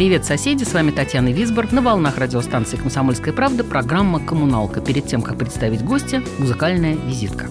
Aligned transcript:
Привет, 0.00 0.24
соседи! 0.24 0.64
С 0.64 0.72
вами 0.72 0.92
Татьяна 0.92 1.28
Висбор. 1.28 1.70
На 1.72 1.82
волнах 1.82 2.16
радиостанции 2.16 2.78
«Комсомольская 2.78 3.34
правда» 3.34 3.64
программа 3.64 4.18
«Коммуналка». 4.18 4.80
Перед 4.80 5.06
тем, 5.06 5.20
как 5.20 5.36
представить 5.36 5.84
гостя, 5.84 6.22
музыкальная 6.38 6.94
визитка. 6.94 7.48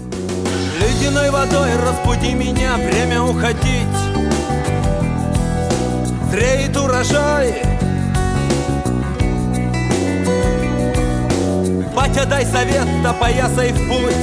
Ледяной 0.82 1.30
водой 1.30 1.70
разбуди 1.76 2.34
меня, 2.34 2.76
время 2.78 3.22
уходить 3.22 3.86
Зреет 6.32 6.76
урожай 6.76 7.54
Батя, 11.96 12.26
дай 12.26 12.46
совет, 12.48 12.88
опоясай 13.06 13.74
в 13.74 13.88
путь 13.88 14.16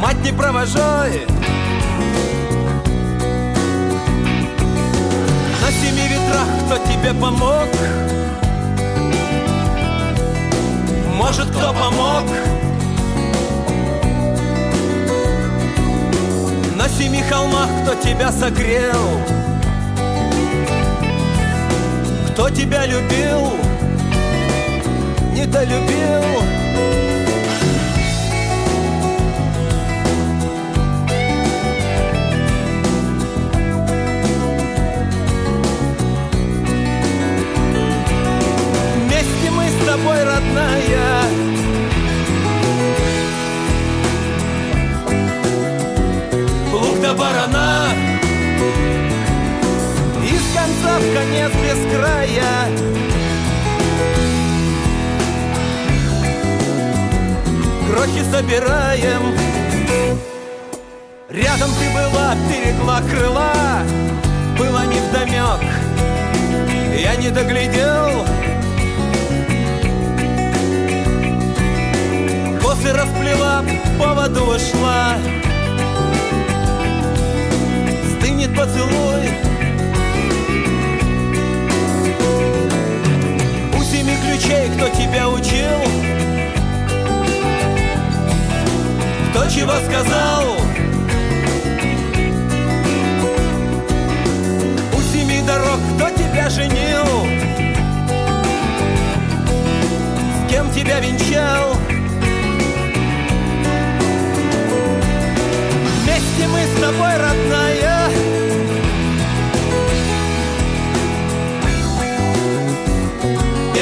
Мать, 0.00 0.24
не 0.24 0.32
провожай 0.32 1.37
тебе 7.08 7.20
помог? 7.20 7.68
Может, 11.16 11.48
кто 11.50 11.72
помог? 11.72 12.24
На 16.76 16.88
семи 16.88 17.22
холмах 17.22 17.68
кто 17.82 17.94
тебя 17.94 18.30
согрел? 18.30 19.00
Кто 22.30 22.50
тебя 22.50 22.84
любил? 22.86 23.52
Недолюбил? 25.32 26.57
Вместе 26.57 26.57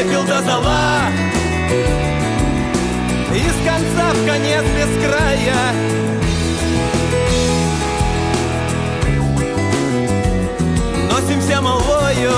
Пепел 0.06 0.22
до 0.22 0.40
зола 0.40 1.00
Из 3.34 3.54
конца 3.66 4.12
в 4.12 4.26
конец 4.26 4.62
без 4.62 5.04
края 5.04 5.56
Носимся 11.10 11.60
молвою 11.60 12.32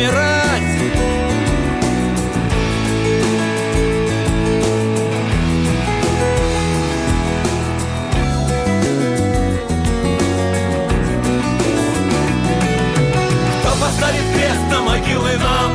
Помирать 0.00 0.62
Кто 13.60 13.70
поставит 13.78 14.22
крест 14.34 14.70
на 14.70 14.80
могилы 14.80 15.36
нам 15.36 15.69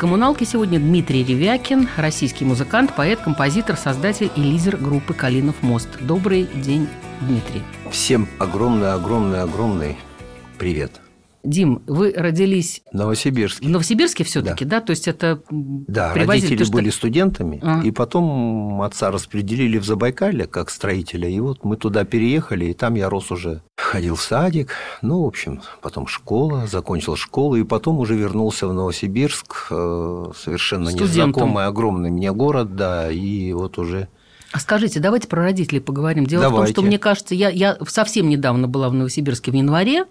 коммуналки 0.00 0.44
сегодня 0.44 0.80
Дмитрий 0.80 1.22
Ревякин, 1.22 1.86
российский 1.98 2.46
музыкант, 2.46 2.94
поэт, 2.96 3.20
композитор, 3.20 3.76
создатель 3.76 4.30
и 4.34 4.40
лидер 4.40 4.78
группы 4.78 5.12
«Калинов 5.12 5.62
мост». 5.62 5.90
Добрый 6.00 6.48
день, 6.54 6.88
Дмитрий. 7.20 7.62
Всем 7.90 8.26
огромный-огромный-огромный 8.38 9.98
привет. 10.56 11.02
Дим, 11.42 11.82
вы 11.86 12.12
родились 12.14 12.82
В 12.92 12.96
Новосибирске. 12.96 13.66
в 13.66 13.70
Новосибирске 13.70 14.24
все-таки, 14.24 14.64
да. 14.64 14.80
То 14.80 14.90
есть 14.90 15.08
это 15.08 15.40
Да, 15.50 16.12
привозили, 16.12 16.42
родители 16.44 16.64
что- 16.64 16.72
были 16.72 16.90
студентами, 16.90 17.60
А. 17.62 17.80
и 17.82 17.90
потом 17.90 18.82
отца 18.82 19.10
распределили 19.10 19.78
в 19.78 19.84
Забайкалье 19.86 20.46
как 20.46 20.68
строителя, 20.70 21.28
и 21.28 21.40
вот 21.40 21.64
мы 21.64 21.76
туда 21.76 22.04
переехали, 22.04 22.66
и 22.66 22.74
там 22.74 22.94
я 22.94 23.08
рос 23.08 23.30
уже 23.30 23.62
ходил 23.76 24.16
в 24.16 24.22
садик, 24.22 24.72
ну, 25.02 25.22
в 25.24 25.26
общем, 25.26 25.62
потом 25.80 26.06
школа, 26.06 26.66
закончил 26.66 27.16
школу, 27.16 27.56
и 27.56 27.64
потом 27.64 27.98
уже 27.98 28.14
вернулся 28.16 28.68
в 28.68 28.74
Новосибирск, 28.74 29.68
э, 29.70 30.32
совершенно 30.36 30.90
Студентом. 30.90 31.08
незнакомый, 31.10 31.66
огромный 31.66 32.10
мне 32.10 32.32
город, 32.32 32.76
да, 32.76 33.10
и 33.10 33.52
вот 33.54 33.78
уже 33.78 34.08
А 34.52 34.58
скажите, 34.58 34.98
давайте 34.98 35.28
про 35.28 35.42
родителей 35.42 35.80
поговорим. 35.80 36.26
Дело 36.26 36.40
в 36.40 36.44
том, 36.44 36.52
Давайте. 36.54 36.72
что 36.72 36.82
мне 36.82 36.98
кажется, 36.98 37.36
я, 37.36 37.50
я 37.50 37.78
совсем 37.86 38.28
недавно 38.28 38.66
была 38.66 38.88
в 38.88 38.94
Новосибирске 38.94 39.52
в 39.52 39.54
январе, 39.54 40.06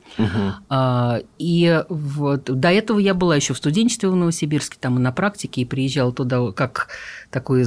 а, 0.70 1.20
и 1.38 1.84
вот 1.90 2.46
до 2.46 2.70
этого 2.70 3.00
я 3.00 3.14
была 3.14 3.36
еще 3.36 3.54
в 3.54 3.58
студенчестве 3.58 4.08
в 4.08 4.16
Новосибирске, 4.16 4.78
там 4.80 4.98
и 4.98 5.02
на 5.02 5.12
практике, 5.12 5.62
и 5.62 5.66
приезжала 5.66 6.14
туда 6.14 6.52
как 6.54 6.88
такой 7.32 7.66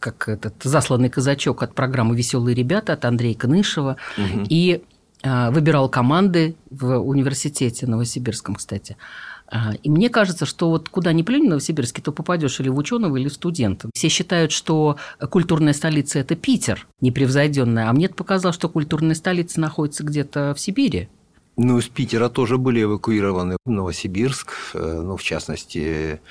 как 0.00 0.28
этот 0.28 0.54
засланный 0.62 1.10
казачок 1.10 1.62
от 1.62 1.74
программы 1.74 2.16
Веселые 2.16 2.54
ребята 2.54 2.94
от 2.94 3.04
Андрея 3.04 3.34
Кнышева, 3.34 3.96
и 4.48 4.82
а, 5.22 5.50
выбирал 5.50 5.88
команды 5.88 6.56
в 6.70 6.98
университете 6.98 7.86
Новосибирском, 7.86 8.56
кстати. 8.56 8.96
А, 9.52 9.74
И 9.82 9.90
мне 9.90 10.08
кажется, 10.08 10.46
что 10.46 10.70
вот 10.70 10.88
куда 10.88 11.12
ни 11.12 11.22
плюнь 11.22 11.46
в 11.46 11.50
Новосибирске, 11.50 12.00
то 12.00 12.10
попадешь 12.10 12.58
или 12.58 12.70
в 12.70 12.78
ученого, 12.78 13.18
или 13.18 13.28
в 13.28 13.34
студента. 13.34 13.90
Все 13.94 14.08
считают, 14.08 14.50
что 14.50 14.96
культурная 15.30 15.74
столица– 15.74 16.18
это 16.20 16.34
Питер, 16.36 16.86
непревзойденная. 17.02 17.90
А 17.90 17.92
мне 17.92 18.08
показалось, 18.08 18.56
что 18.56 18.70
культурная 18.70 19.14
столица 19.14 19.60
находится 19.60 20.04
где-то 20.04 20.54
в 20.54 20.60
Сибири. 20.60 21.10
Ну, 21.58 21.78
из 21.78 21.88
Питера 21.88 22.30
тоже 22.30 22.56
были 22.56 22.82
эвакуированы 22.82 23.58
в 23.66 23.70
Новосибирск, 23.70 24.52
э, 24.72 25.00
ну, 25.02 25.18
в 25.18 25.22
частности, 25.22 26.22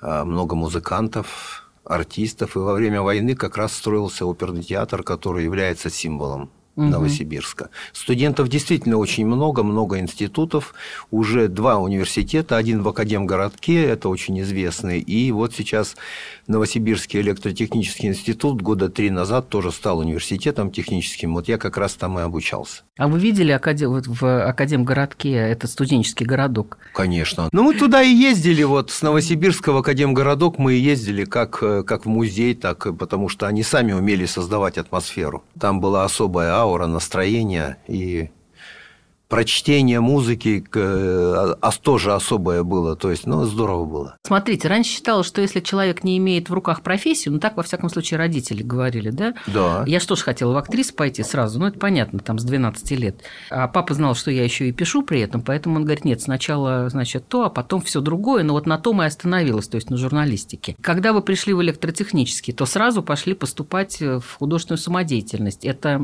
э, 0.00 0.24
много 0.24 0.56
музыкантов, 0.56 1.70
артистов. 1.84 2.56
И 2.56 2.60
во 2.60 2.72
время 2.72 3.02
войны 3.02 3.34
как 3.34 3.58
раз 3.58 3.74
строился 3.74 4.24
оперный 4.24 4.62
театр, 4.62 5.02
который 5.02 5.44
является 5.44 5.90
символом 5.90 6.48
Мгм. 6.76 6.90
Новосибирска. 6.90 7.70
Студентов 7.92 8.48
действительно 8.48 8.96
очень 8.96 9.26
много, 9.26 9.62
много 9.62 10.00
институтов, 10.00 10.74
уже 11.12 11.46
два 11.46 11.78
университета, 11.78 12.56
один 12.56 12.82
в 12.82 12.88
Академгородке, 12.88 13.84
это 13.84 14.08
очень 14.08 14.40
известный, 14.40 14.98
и 14.98 15.30
вот 15.30 15.54
сейчас 15.54 15.94
Новосибирский 16.48 17.20
электротехнический 17.20 18.08
институт 18.08 18.60
года 18.60 18.88
три 18.88 19.10
назад 19.10 19.48
тоже 19.48 19.70
стал 19.70 20.00
университетом 20.00 20.72
техническим, 20.72 21.34
вот 21.34 21.46
я 21.46 21.58
как 21.58 21.76
раз 21.76 21.94
там 21.94 22.18
и 22.18 22.22
обучался. 22.22 22.82
А 22.98 23.06
вы 23.06 23.20
видели 23.20 23.52
Академ, 23.52 23.90
вот 23.90 24.06
в 24.08 24.44
Академгородке, 24.44 25.32
этот 25.32 25.70
студенческий 25.70 26.26
городок? 26.26 26.78
Конечно. 26.92 27.48
Ну, 27.52 27.62
мы 27.62 27.74
туда 27.74 28.02
и 28.02 28.12
ездили, 28.12 28.64
вот 28.64 28.90
с 28.90 29.02
Новосибирска 29.02 29.72
в 29.72 29.76
Академгородок 29.76 30.58
мы 30.58 30.74
и 30.74 30.80
ездили 30.80 31.24
как, 31.24 31.62
э, 31.62 31.84
как 31.84 32.04
в 32.04 32.08
музей, 32.08 32.54
так 32.54 32.86
и 32.86 32.92
потому 32.92 33.28
что 33.28 33.46
они 33.46 33.62
сами 33.62 33.92
умели 33.92 34.26
создавать 34.26 34.78
атмосферу. 34.78 35.44
Там 35.58 35.80
была 35.80 36.04
особая 36.04 36.63
аура, 36.64 36.86
настроение 36.86 37.76
и 37.86 38.30
прочтение 39.28 40.00
музыки 40.00 40.64
а, 40.74 41.70
тоже 41.82 42.14
особое 42.14 42.62
было. 42.62 42.96
То 42.96 43.10
есть, 43.10 43.26
ну, 43.26 43.44
здорово 43.44 43.84
было. 43.84 44.16
Смотрите, 44.26 44.68
раньше 44.68 44.90
считалось, 44.90 45.26
что 45.26 45.40
если 45.40 45.60
человек 45.60 46.02
не 46.02 46.18
имеет 46.18 46.48
в 46.48 46.54
руках 46.54 46.82
профессию, 46.82 47.34
ну 47.34 47.40
так, 47.40 47.56
во 47.56 47.62
всяком 47.62 47.90
случае, 47.90 48.18
родители 48.18 48.62
говорили, 48.62 49.10
да? 49.10 49.34
Да. 49.46 49.84
Я 49.86 50.00
же 50.00 50.06
тоже 50.06 50.22
хотела 50.22 50.52
в 50.52 50.56
актрису 50.56 50.94
пойти 50.94 51.22
сразу, 51.22 51.58
ну 51.58 51.66
это 51.66 51.78
понятно, 51.78 52.18
там 52.20 52.38
с 52.38 52.44
12 52.44 52.90
лет. 52.92 53.16
А 53.50 53.68
папа 53.68 53.94
знал, 53.94 54.14
что 54.14 54.30
я 54.30 54.44
еще 54.44 54.68
и 54.68 54.72
пишу 54.72 55.02
при 55.02 55.20
этом, 55.20 55.42
поэтому 55.42 55.76
он 55.76 55.84
говорит, 55.84 56.04
нет, 56.04 56.20
сначала, 56.22 56.88
значит, 56.88 57.28
то, 57.28 57.44
а 57.44 57.50
потом 57.50 57.82
все 57.82 58.00
другое, 58.00 58.42
но 58.42 58.54
вот 58.54 58.66
на 58.66 58.78
том 58.78 59.02
и 59.02 59.06
остановилась, 59.06 59.68
то 59.68 59.76
есть 59.76 59.90
на 59.90 59.96
журналистике. 59.96 60.76
Когда 60.80 61.12
вы 61.12 61.22
пришли 61.22 61.52
в 61.52 61.62
электротехнический, 61.62 62.52
то 62.52 62.66
сразу 62.66 63.02
пошли 63.02 63.34
поступать 63.34 64.00
в 64.00 64.24
художественную 64.38 64.78
самодеятельность. 64.78 65.64
Это 65.64 66.00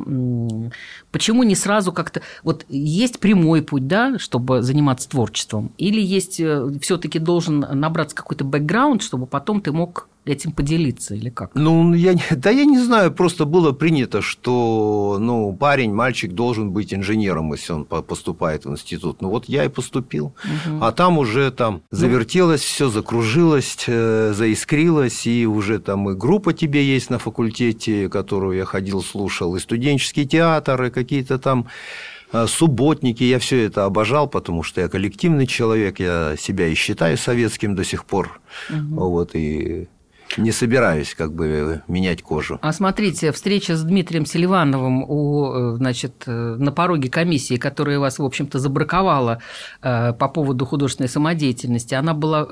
почему 1.11 1.43
не 1.43 1.55
сразу 1.55 1.93
как-то... 1.93 2.23
Вот 2.43 2.65
есть 2.69 3.10
прямой 3.19 3.63
путь, 3.63 3.87
да, 3.87 4.19
чтобы 4.19 4.63
заниматься 4.63 5.09
творчеством, 5.09 5.73
или 5.79 6.01
есть 6.01 6.41
все-таки 6.81 7.19
должен 7.19 7.61
набраться 7.61 8.15
какой-то 8.15 8.45
бэкграунд, 8.45 9.03
чтобы 9.03 9.27
потом 9.27 9.61
ты 9.61 9.73
мог 9.73 10.09
этим 10.25 10.53
поделиться, 10.53 11.15
или 11.15 11.31
как? 11.31 11.53
Ну, 11.55 11.95
я, 11.95 12.15
да 12.31 12.51
я 12.51 12.65
не 12.65 12.79
знаю, 12.79 13.13
просто 13.13 13.45
было 13.45 13.73
принято, 13.73 14.21
что 14.23 15.17
ну, 15.21 15.53
парень, 15.55 15.93
мальчик 15.93 16.33
должен 16.33 16.71
быть 16.71 16.93
инженером, 16.93 17.53
если 17.53 17.73
он 17.73 17.85
по- 17.85 18.03
поступает 18.03 18.65
в 18.65 18.71
институт. 18.71 19.23
Ну, 19.23 19.31
вот 19.31 19.47
я 19.47 19.65
и 19.65 19.69
поступил. 19.69 20.35
А 20.81 20.93
там 20.93 21.19
уже 21.19 21.51
там 21.51 21.83
завертелось 21.91 22.61
все, 22.61 22.89
закружилось, 22.89 23.77
э, 23.87 24.33
заискрилось, 24.35 25.27
и 25.27 25.47
уже 25.47 25.79
там 25.79 26.11
и 26.11 26.15
группа 26.15 26.53
тебе 26.53 26.85
есть 26.85 27.11
на 27.11 27.19
факультете, 27.19 28.09
которую 28.09 28.57
я 28.57 28.65
ходил, 28.65 29.03
слушал, 29.03 29.57
и 29.57 29.61
студенческий 29.61 30.27
театр, 30.27 30.85
и 30.85 30.91
какие-то 30.91 31.39
там 31.39 31.67
э, 31.67 32.20
субботники, 32.47 33.25
я 33.25 33.39
все 33.39 33.65
это 33.65 33.85
обожал, 33.85 34.29
потому 34.29 34.63
что 34.63 34.81
я 34.81 34.89
коллективный 34.89 35.47
человек, 35.47 36.01
я 36.01 36.37
себя 36.39 36.69
и 36.69 36.75
считаю 36.75 37.17
советским 37.17 37.75
до 37.75 37.85
сих 37.85 38.05
пор. 38.05 38.41
Вот, 38.69 39.35
и 39.35 39.89
не 40.37 40.53
собираюсь 40.53 41.15
как 41.15 41.33
бы 41.33 41.83
менять 41.89 42.23
кожу. 42.23 42.59
А 42.63 42.73
смотрите, 42.73 43.33
встреча 43.33 43.77
с 43.77 43.83
Дмитрием 43.83 44.27
Селивановым 44.27 45.03
у, 45.03 45.53
э, 45.53 45.77
значит, 45.77 46.25
э, 46.27 46.57
на 46.59 46.73
пороге 46.73 47.11
комиссии, 47.11 47.57
которая 47.57 47.99
вас, 47.99 48.19
в 48.19 48.25
общем-то, 48.25 48.59
забраковала 48.59 49.41
э, 49.83 50.13
по 50.13 50.29
поводу 50.29 50.67
художественной 50.67 51.09
самодеятельности, 51.09 51.95
она 51.95 52.15
была 52.15 52.43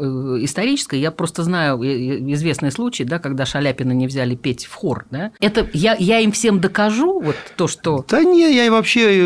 исторической. 0.42 1.00
Я 1.00 1.10
просто 1.10 1.42
знаю 1.42 1.78
известный 2.32 2.70
случай, 2.70 3.04
да, 3.04 3.18
когда 3.18 3.46
Шаляпина 3.46 3.92
не 3.92 4.06
взяли 4.06 4.34
петь 4.34 4.66
в 4.66 4.74
хор. 4.74 5.06
Да? 5.10 5.32
Это 5.40 5.68
я, 5.72 5.96
я 5.98 6.20
им 6.20 6.32
всем 6.32 6.60
докажу, 6.60 7.20
вот 7.20 7.36
то, 7.56 7.68
что... 7.68 8.04
Да 8.08 8.22
не, 8.22 8.54
я 8.54 8.70
вообще 8.70 9.22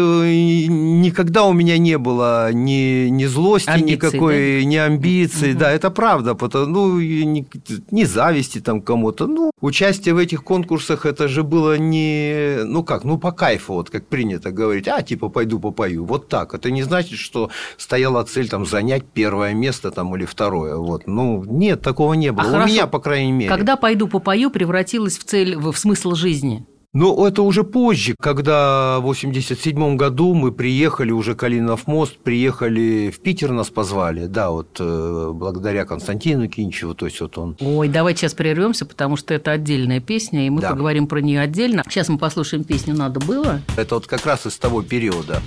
никогда 0.69 1.45
у 1.45 1.53
меня 1.53 1.79
не 1.79 1.99
было 1.99 2.53
ни, 2.53 3.09
ни 3.09 3.25
злости 3.25 3.69
Амбиций, 3.69 3.93
никакой, 3.93 4.65
ни 4.65 4.77
амбиций. 4.77 5.55
Да, 5.55 5.71
это 5.71 5.91
правда. 5.91 6.35
Потому, 6.35 6.67
ну, 6.67 6.99
и 6.99 7.25
ни, 7.25 7.47
ни 7.91 8.05
зависти 8.43 8.61
там 8.61 8.81
кому-то. 8.81 9.27
Ну, 9.27 9.51
участие 9.61 10.15
в 10.15 10.19
этих 10.19 10.43
конкурсах, 10.45 11.07
это 11.07 11.29
же 11.29 11.43
было 11.43 11.79
не... 11.79 12.65
Ну 12.65 12.83
как, 12.85 13.05
ну 13.05 13.19
по 13.19 13.33
кайфу, 13.33 13.75
вот 13.75 13.91
как 13.91 14.07
принято 14.07 14.51
говорить. 14.51 14.89
А, 14.89 15.03
типа, 15.03 15.29
пойду 15.29 15.61
попою. 15.61 16.05
Вот 16.05 16.29
так. 16.29 16.55
Это 16.55 16.71
не 16.71 16.83
значит, 16.83 17.19
что 17.19 17.51
стояла 17.77 18.25
цель 18.25 18.49
там 18.49 18.67
занять 18.67 19.05
первое 19.15 19.55
место 19.55 19.91
там 19.91 20.15
или 20.17 20.25
второе. 20.25 20.77
Вот. 20.77 21.07
Ну, 21.07 21.45
нет, 21.45 21.83
такого 21.83 22.15
не 22.15 22.33
было. 22.33 22.45
у 22.45 22.49
А 22.49 22.51
хорошо, 22.51 22.73
меня, 22.73 22.87
по 22.87 22.99
крайней 22.99 23.33
мере. 23.33 23.51
Когда 23.51 23.77
«Пойду 23.77 24.09
попою» 24.09 24.51
превратилась 24.51 25.19
в 25.19 25.25
цель, 25.25 25.57
в 25.57 25.77
смысл 25.77 26.15
жизни. 26.15 26.67
Ну, 26.95 27.25
это 27.27 27.41
уже 27.41 27.65
позже, 27.65 28.15
когда 28.21 28.99
в 28.99 29.05
87 29.05 29.97
году 29.97 30.35
мы 30.35 30.53
приехали, 30.53 31.11
уже 31.11 31.35
Калинов 31.35 31.87
мост, 31.87 32.19
приехали 32.19 33.11
в 33.11 33.19
Питер, 33.21 33.51
нас 33.51 33.71
позвали, 33.71 34.27
да, 34.27 34.51
вот 34.51 34.77
э, 34.79 35.31
благодаря 35.33 35.87
Константину 35.87 36.49
Кинчеву, 36.49 36.95
то 36.95 37.07
есть 37.07 37.19
вот 37.23 37.39
он... 37.39 37.57
Ой, 37.61 37.89
давайте 37.89 38.21
сейчас 38.21 38.35
прервемся, 38.35 38.85
потому 38.85 39.17
что 39.17 39.33
это 39.33 39.53
отдельная 39.53 40.01
песня, 40.01 40.47
и 40.47 40.51
мы 40.51 40.61
Да. 40.61 40.69
поговорим 40.69 41.07
про 41.07 41.21
нее 41.23 41.41
отдельно. 41.41 41.83
Сейчас 41.89 42.11
мы 42.11 42.19
послушаем 42.19 42.63
песню 42.63 42.95
«Надо 42.95 43.21
было». 43.21 43.63
Это 43.79 43.95
вот 43.95 44.07
как 44.07 44.27
раз 44.27 44.45
из 44.47 44.59
того 44.59 44.83
периода. 44.83 45.41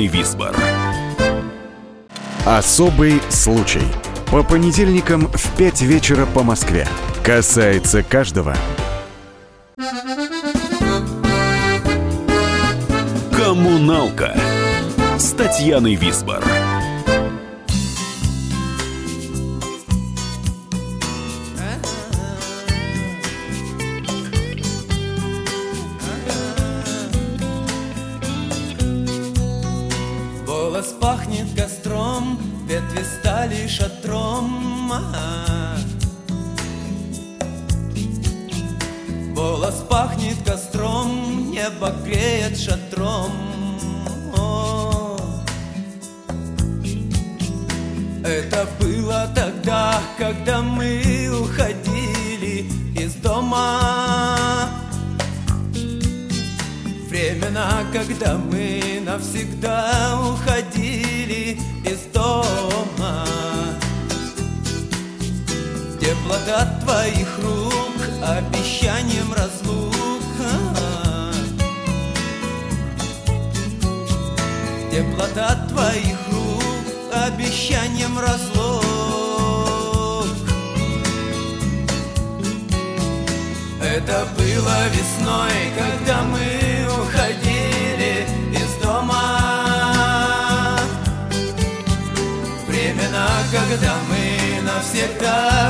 Татьяной 0.00 0.06
Висбор. 0.06 0.56
Особый 2.46 3.20
случай. 3.28 3.82
По 4.30 4.42
понедельникам 4.42 5.28
в 5.28 5.56
5 5.56 5.82
вечера 5.82 6.24
по 6.24 6.42
Москве. 6.42 6.88
Касается 7.22 8.02
каждого. 8.02 8.56
«Коммуналка» 13.36 14.34
с 15.18 15.32
Татьяной 15.32 15.96
Висбор. 15.96 16.42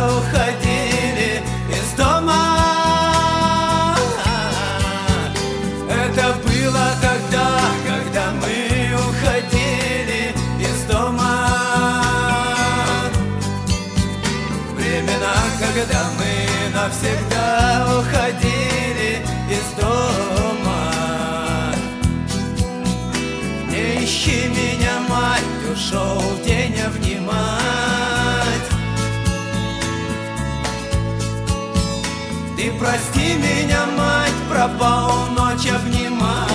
Уходили 0.09 1.42
из 1.69 1.92
дома. 1.97 2.45
Это 5.88 6.35
было 6.45 6.87
тогда, 7.00 7.49
когда 7.87 8.25
мы 8.40 8.57
уходили 9.09 10.35
из 10.59 10.78
дома. 10.85 11.37
Времена, 14.76 15.37
когда 15.59 16.02
мы 16.19 16.33
навсегда 16.75 17.87
уходили 17.99 19.11
из 19.50 19.66
дома. 19.80 20.83
Не 23.69 23.85
ищи 24.04 24.38
меня, 24.49 24.95
мать, 25.09 25.50
ушел 25.73 26.23
день 26.45 26.78
обнимать 26.80 27.10
прости 32.81 33.35
меня, 33.35 33.85
мать, 33.97 34.41
пропал 34.51 35.27
ночь 35.37 35.69
обнимать. 35.69 36.49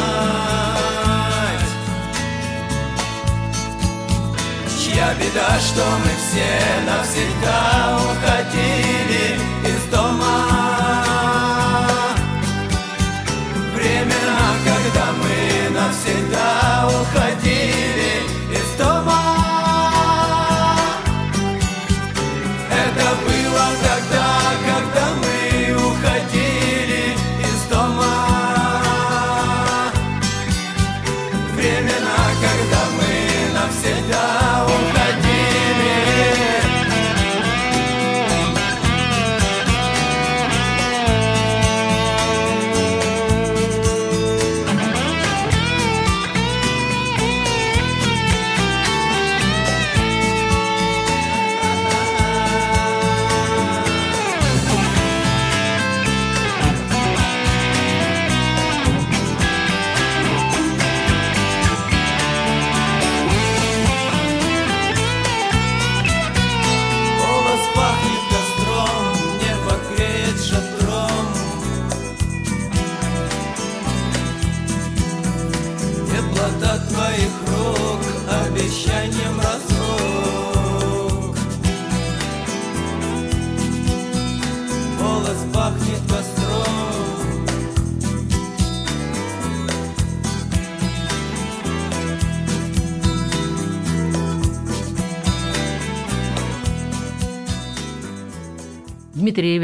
Чья 4.82 5.14
беда, 5.14 5.60
что 5.60 5.84
мы 6.04 6.12
все 6.18 6.50
навсегда 6.88 8.00
уходили 8.10 9.05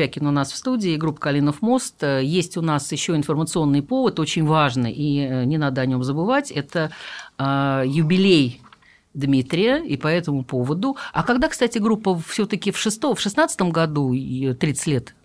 Ревякин 0.02 0.26
у 0.26 0.32
нас 0.32 0.52
в 0.52 0.58
студии, 0.58 0.98
группа 0.98 1.20
«Калинов 1.20 1.62
мост». 1.62 2.02
Э, 2.02 2.22
Есть 2.24 2.58
у 2.58 2.62
нас 2.62 2.92
еще 2.92 3.16
информационный 3.16 3.84
повод, 3.84 4.20
очень 4.20 4.46
важный, 4.46 4.92
и 4.92 5.20
э, 5.20 5.44
не 5.44 5.60
надо 5.60 5.82
о 5.82 5.86
нем 5.86 6.04
забывать. 6.04 6.50
Это 6.50 6.92
э, 7.38 7.84
юбилей 7.86 8.62
Дмитрия, 9.14 9.78
и 9.78 9.98
по 9.98 10.08
этому 10.08 10.44
поводу. 10.44 10.98
А 11.14 11.24
когда, 11.24 11.50
кстати, 11.50 11.78
группа 11.78 12.20
все-таки 12.28 12.72
в 12.72 12.78
шестом, 12.78 13.16
в 13.16 13.20
шестнадцатом 13.20 13.70
году 13.70 14.14
и 14.14 14.54
30 14.54 14.88
лет? 14.88 15.16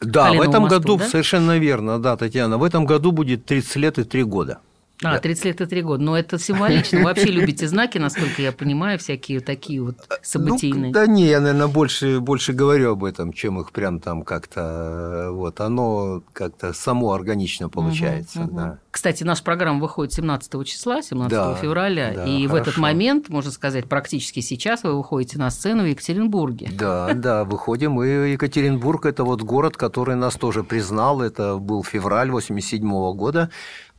Да, 0.00 0.24
в 0.24 0.26
Калинову 0.26 0.50
этом 0.50 0.62
мосту, 0.64 0.78
году, 0.78 0.96
да? 0.98 1.04
совершенно 1.06 1.58
верно, 1.58 1.98
да, 1.98 2.16
Татьяна, 2.16 2.58
в 2.58 2.64
этом 2.64 2.84
году 2.84 3.12
будет 3.12 3.46
30 3.46 3.76
лет 3.76 3.98
и 3.98 4.04
3 4.04 4.24
года. 4.24 4.58
А, 5.02 5.14
Да. 5.14 5.20
30 5.20 5.44
лет 5.44 5.60
и 5.60 5.66
3 5.66 5.82
года. 5.82 6.02
Но 6.02 6.18
это 6.18 6.38
символично. 6.38 6.98
Вы 6.98 7.04
вообще 7.04 7.26
любите 7.30 7.68
знаки, 7.68 7.98
насколько 7.98 8.42
я 8.42 8.52
понимаю, 8.52 8.98
всякие 8.98 9.40
такие 9.40 9.80
вот 9.80 9.96
событийные. 10.22 10.88
Ну, 10.88 10.92
да 10.92 11.06
не, 11.06 11.26
я, 11.26 11.40
наверное, 11.40 11.68
больше, 11.68 12.20
больше 12.20 12.52
говорю 12.52 12.92
об 12.92 13.04
этом, 13.04 13.32
чем 13.32 13.60
их 13.60 13.70
прям 13.72 14.00
там 14.00 14.22
как-то, 14.22 14.60
э, 14.60 15.30
вот, 15.30 15.60
оно 15.60 16.22
как-то 16.32 16.72
само 16.72 17.12
органично 17.12 17.68
получается, 17.68 18.40
мгм. 18.40 18.56
да. 18.56 18.78
Кстати, 18.98 19.22
наша 19.22 19.44
программа 19.44 19.78
выходит 19.78 20.12
17 20.12 20.66
числа, 20.66 21.02
17 21.02 21.30
Да, 21.30 21.54
февраля, 21.54 22.12
да, 22.16 22.24
и 22.24 22.48
в 22.48 22.54
этот 22.56 22.74
хорошо. 22.74 22.80
момент, 22.80 23.28
можно 23.28 23.52
сказать, 23.52 23.88
практически 23.88 24.40
сейчас 24.40 24.82
вы 24.82 24.96
выходите 24.96 25.38
на 25.38 25.50
сцену 25.50 25.84
в 25.84 25.86
Екатеринбурге. 25.86 26.68
Да, 26.72 27.14
да, 27.14 27.44
выходим. 27.44 28.02
И 28.02 28.32
Екатеринбург– 28.32 29.06
это 29.06 29.22
вот 29.22 29.42
город, 29.42 29.76
который 29.76 30.16
нас 30.16 30.34
тоже 30.34 30.64
признал. 30.64 31.22
Это 31.22 31.58
был 31.58 31.84
февраль 31.84 32.32
87 32.32 32.80
года. 33.14 33.50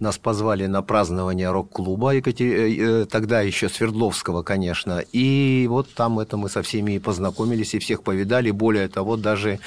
Нас 0.02 0.18
позвали 0.18 0.66
на 0.66 0.82
празднование 0.82 1.50
рок-клуба, 1.50 2.14
Екатер- 2.18 3.04
э, 3.04 3.06
тогда 3.06 3.40
еще 3.40 3.70
Свердловского, 3.70 4.44
конечно. 4.44 5.02
И 5.14 5.66
вот 5.70 5.94
там 5.94 6.20
это 6.20 6.36
мы 6.36 6.50
со 6.50 6.62
всеми 6.62 6.96
и 6.96 7.00
познакомились, 7.00 7.74
и 7.74 7.80
всех 7.80 8.04
повидали. 8.04 8.52
Более 8.52 8.90
того, 8.90 9.16
даже 9.16 9.60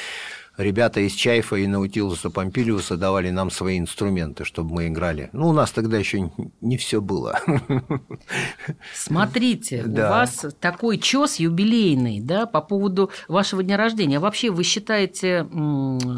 ребята 0.57 1.01
из 1.01 1.13
Чайфа 1.13 1.57
и 1.57 1.67
Наутилуса 1.67 2.31
Помпилиуса 2.31 2.97
давали 2.97 3.31
нам 3.31 3.51
свои 3.51 3.79
инструменты, 3.79 4.45
чтобы 4.45 4.75
мы 4.75 4.89
играли. 4.89 5.31
Ну, 5.33 5.49
у 5.49 5.53
нас 5.53 5.71
тогда 5.73 5.97
еще 5.99 6.31
не 6.61 6.77
все 6.77 7.01
было. 7.01 7.39
Смотрите, 8.95 9.83
Да. 9.87 10.07
у 10.07 10.11
вас 10.11 10.47
такой 10.61 10.99
чес 10.99 11.37
юбилейный, 11.37 12.21
да, 12.21 12.47
по 12.47 12.61
поводу 12.61 13.11
вашего 13.29 13.63
дня 13.63 13.77
рождения. 13.77 14.19
Вообще 14.19 14.51
вы 14.51 14.63
считаете, 14.65 15.47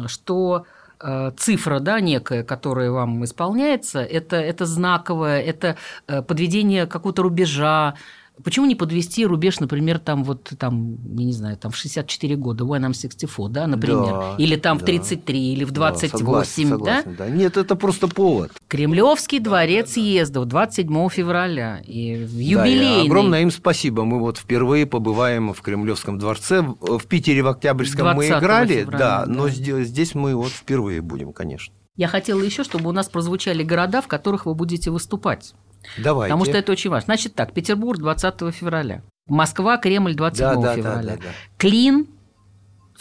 что 0.07 0.65
э, 0.99 1.31
цифра, 1.37 1.79
да, 1.79 1.99
некая, 1.99 2.43
которая 2.43 2.91
вам 2.91 3.23
исполняется, 3.23 3.99
это, 4.01 4.35
это 4.37 4.65
знаковое, 4.65 5.41
это 5.41 5.77
э, 6.07 6.21
подведение 6.21 6.87
какого-то 6.87 7.23
рубежа. 7.23 7.95
Почему 8.43 8.65
не 8.65 8.75
подвести 8.75 9.25
рубеж, 9.25 9.59
например, 9.59 9.99
там 9.99 10.23
вот 10.23 10.51
там, 10.57 10.97
я 11.17 11.25
не 11.25 11.31
знаю, 11.31 11.57
там 11.57 11.71
в 11.71 11.77
64 11.77 12.35
года, 12.35 12.65
when 12.65 12.81
I'm 12.81 12.93
64, 12.93 13.49
да, 13.49 13.67
например, 13.67 14.05
Да, 14.05 14.35
или 14.37 14.55
там 14.57 14.77
в 14.77 14.81
да. 14.81 14.87
33, 14.87 15.53
или 15.53 15.63
в 15.63 15.71
28, 15.71 16.11
Да, 16.11 16.17
согласен, 16.17 16.69
да? 16.69 16.75
согласен, 16.75 17.15
да. 17.17 17.29
Нет, 17.29 17.55
это 17.55 17.75
просто 17.75 18.07
повод. 18.07 18.51
Кремлевский 18.67 19.39
дворец 19.39 19.93
съездов 19.93 20.45
27 20.47 21.09
февраля 21.09 21.81
и 21.85 22.25
в 22.25 22.33
Да, 22.33 22.39
и 22.41 22.43
юбилейный. 22.43 23.05
огромное 23.05 23.41
им 23.41 23.51
спасибо. 23.51 24.03
Мы 24.03 24.19
вот 24.19 24.37
впервые 24.37 24.85
побываем 24.85 25.53
в 25.53 25.61
Кремлевском 25.61 26.17
дворце. 26.19 26.61
В 26.61 27.05
в 27.05 27.07
Питере 27.07 27.43
в 27.43 27.47
Октябрьском 27.47 28.07
мы 28.15 28.27
20 28.27 28.43
играли, 28.43 28.81
февраля, 28.81 28.97
да, 28.97 29.25
да. 29.25 29.31
но 29.31 29.47
здесь, 29.47 29.87
здесь 29.87 30.15
мы 30.15 30.35
вот 30.35 30.49
впервые 30.49 31.01
будем, 31.01 31.33
конечно. 31.33 31.73
Я 31.95 32.07
хотела 32.07 32.41
еще, 32.41 32.63
чтобы 32.63 32.89
у 32.89 32.91
нас 32.91 33.07
прозвучали 33.07 33.63
города, 33.63 34.01
в 34.01 34.07
которых 34.07 34.45
вы 34.45 34.53
будете 34.55 34.91
выступать. 34.91 35.53
Давайте. 35.97 36.33
Потому 36.33 36.45
что 36.45 36.57
это 36.57 36.71
очень 36.71 36.89
важно. 36.89 37.05
Значит 37.05 37.35
так, 37.35 37.53
Петербург 37.53 37.99
20 37.99 38.53
февраля. 38.53 39.01
Москва, 39.27 39.77
Кремль 39.77 40.15
27 40.15 40.47
Да, 40.47 40.55
да, 40.55 40.61
да, 40.61 40.75
февраля. 40.75 41.15
да, 41.15 41.17
да. 41.17 41.29
Клин 41.57 42.07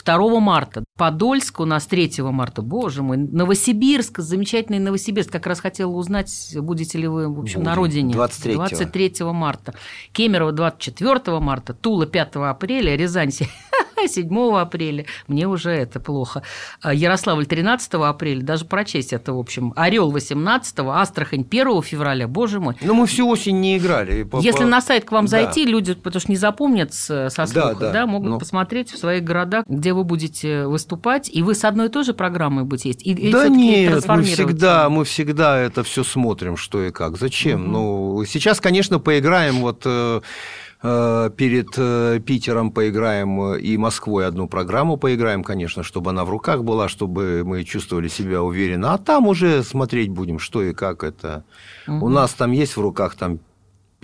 2 0.04 0.40
марта. 0.40 0.84
Подольск 0.98 1.60
у 1.60 1.64
нас 1.64 1.86
3 1.86 2.12
марта. 2.22 2.62
Боже 2.62 3.02
мой. 3.02 3.16
Новосибирск, 3.16 4.18
замечательный 4.18 4.78
Новосибирск. 4.78 5.30
Как 5.30 5.46
раз 5.46 5.60
хотела 5.60 5.90
узнать, 5.90 6.54
будете 6.56 6.98
ли 6.98 7.06
вы, 7.08 7.28
в 7.32 7.40
общем, 7.40 7.62
на 7.62 7.70
Будем. 7.74 7.82
родине. 7.82 8.14
23-го. 8.14 8.66
23 8.68 9.14
марта. 9.32 9.74
Кемерово 10.12 10.52
24 10.52 11.40
марта. 11.40 11.74
Тула 11.74 12.06
5 12.06 12.36
апреля. 12.36 12.96
Рязань 12.96 13.30
7 14.06 14.56
апреля. 14.58 15.06
Мне 15.28 15.46
уже 15.46 15.70
это 15.70 16.00
плохо. 16.00 16.42
А 16.82 16.92
Ярославль 16.94 17.46
13 17.46 17.94
апреля. 17.94 18.42
Даже 18.42 18.64
прочесть 18.64 19.12
это, 19.12 19.32
в 19.32 19.38
общем. 19.38 19.72
Орел 19.76 20.10
18 20.10 20.78
Астрахань 20.80 21.44
1 21.50 21.82
февраля. 21.82 22.28
Боже 22.28 22.60
мой. 22.60 22.74
Ну, 22.80 22.94
мы 22.94 23.06
всю 23.06 23.28
осень 23.28 23.60
не 23.60 23.78
играли. 23.78 24.22
и 24.22 24.26
Если 24.44 24.64
на 24.64 24.80
сайт 24.80 25.04
к 25.04 25.12
вам 25.12 25.26
Да. 25.26 25.30
зайти, 25.30 25.64
люди, 25.64 25.94
потому 25.94 26.20
что 26.20 26.30
не 26.30 26.36
запомнят 26.36 26.92
со 26.94 27.28
слуха, 27.30 27.74
да, 27.80 27.92
да. 27.92 28.06
могут 28.06 28.30
Ну. 28.30 28.38
посмотреть 28.38 28.90
в 28.90 28.98
своих 28.98 29.24
городах, 29.24 29.64
где 29.68 29.92
вы 29.92 30.04
будете 30.04 30.66
выступать, 30.66 31.30
и 31.32 31.42
вы 31.42 31.54
с 31.54 31.64
одной 31.64 31.86
и 31.86 31.90
той 31.90 32.04
же 32.04 32.14
программой 32.14 32.64
будете 32.64 32.88
есть? 32.90 33.06
Или 33.06 33.30
Да 33.32 33.48
нет, 33.48 34.06
мы 34.08 34.22
всегда, 34.22 34.88
мы 34.88 35.04
всегда 35.04 35.58
это 35.58 35.82
все 35.82 36.04
смотрим, 36.04 36.56
что 36.56 36.82
и 36.84 36.90
как. 36.90 37.16
Зачем? 37.16 37.72
Ну, 37.72 38.24
сейчас, 38.26 38.60
конечно, 38.60 38.98
поиграем 38.98 39.56
вот 39.60 39.82
э, 39.84 40.20
перед 41.36 41.68
э, 41.78 42.20
Питером 42.20 42.70
поиграем 42.70 43.54
э, 43.54 43.60
и 43.60 43.78
Москвой 43.78 44.26
одну 44.26 44.48
программу 44.48 44.98
поиграем, 44.98 45.42
конечно, 45.42 45.82
чтобы 45.82 46.10
она 46.10 46.26
в 46.26 46.30
руках 46.30 46.62
была, 46.62 46.88
чтобы 46.88 47.42
мы 47.44 47.64
чувствовали 47.64 48.08
себя 48.08 48.42
уверенно. 48.42 48.92
А 48.92 48.98
там 48.98 49.26
уже 49.26 49.62
смотреть 49.62 50.10
будем, 50.10 50.38
что 50.38 50.62
и 50.62 50.74
как 50.74 51.02
это. 51.02 51.44
У 51.86 52.08
нас 52.08 52.34
там 52.34 52.52
есть 52.52 52.76
в 52.76 52.80
руках 52.80 53.14
там 53.14 53.38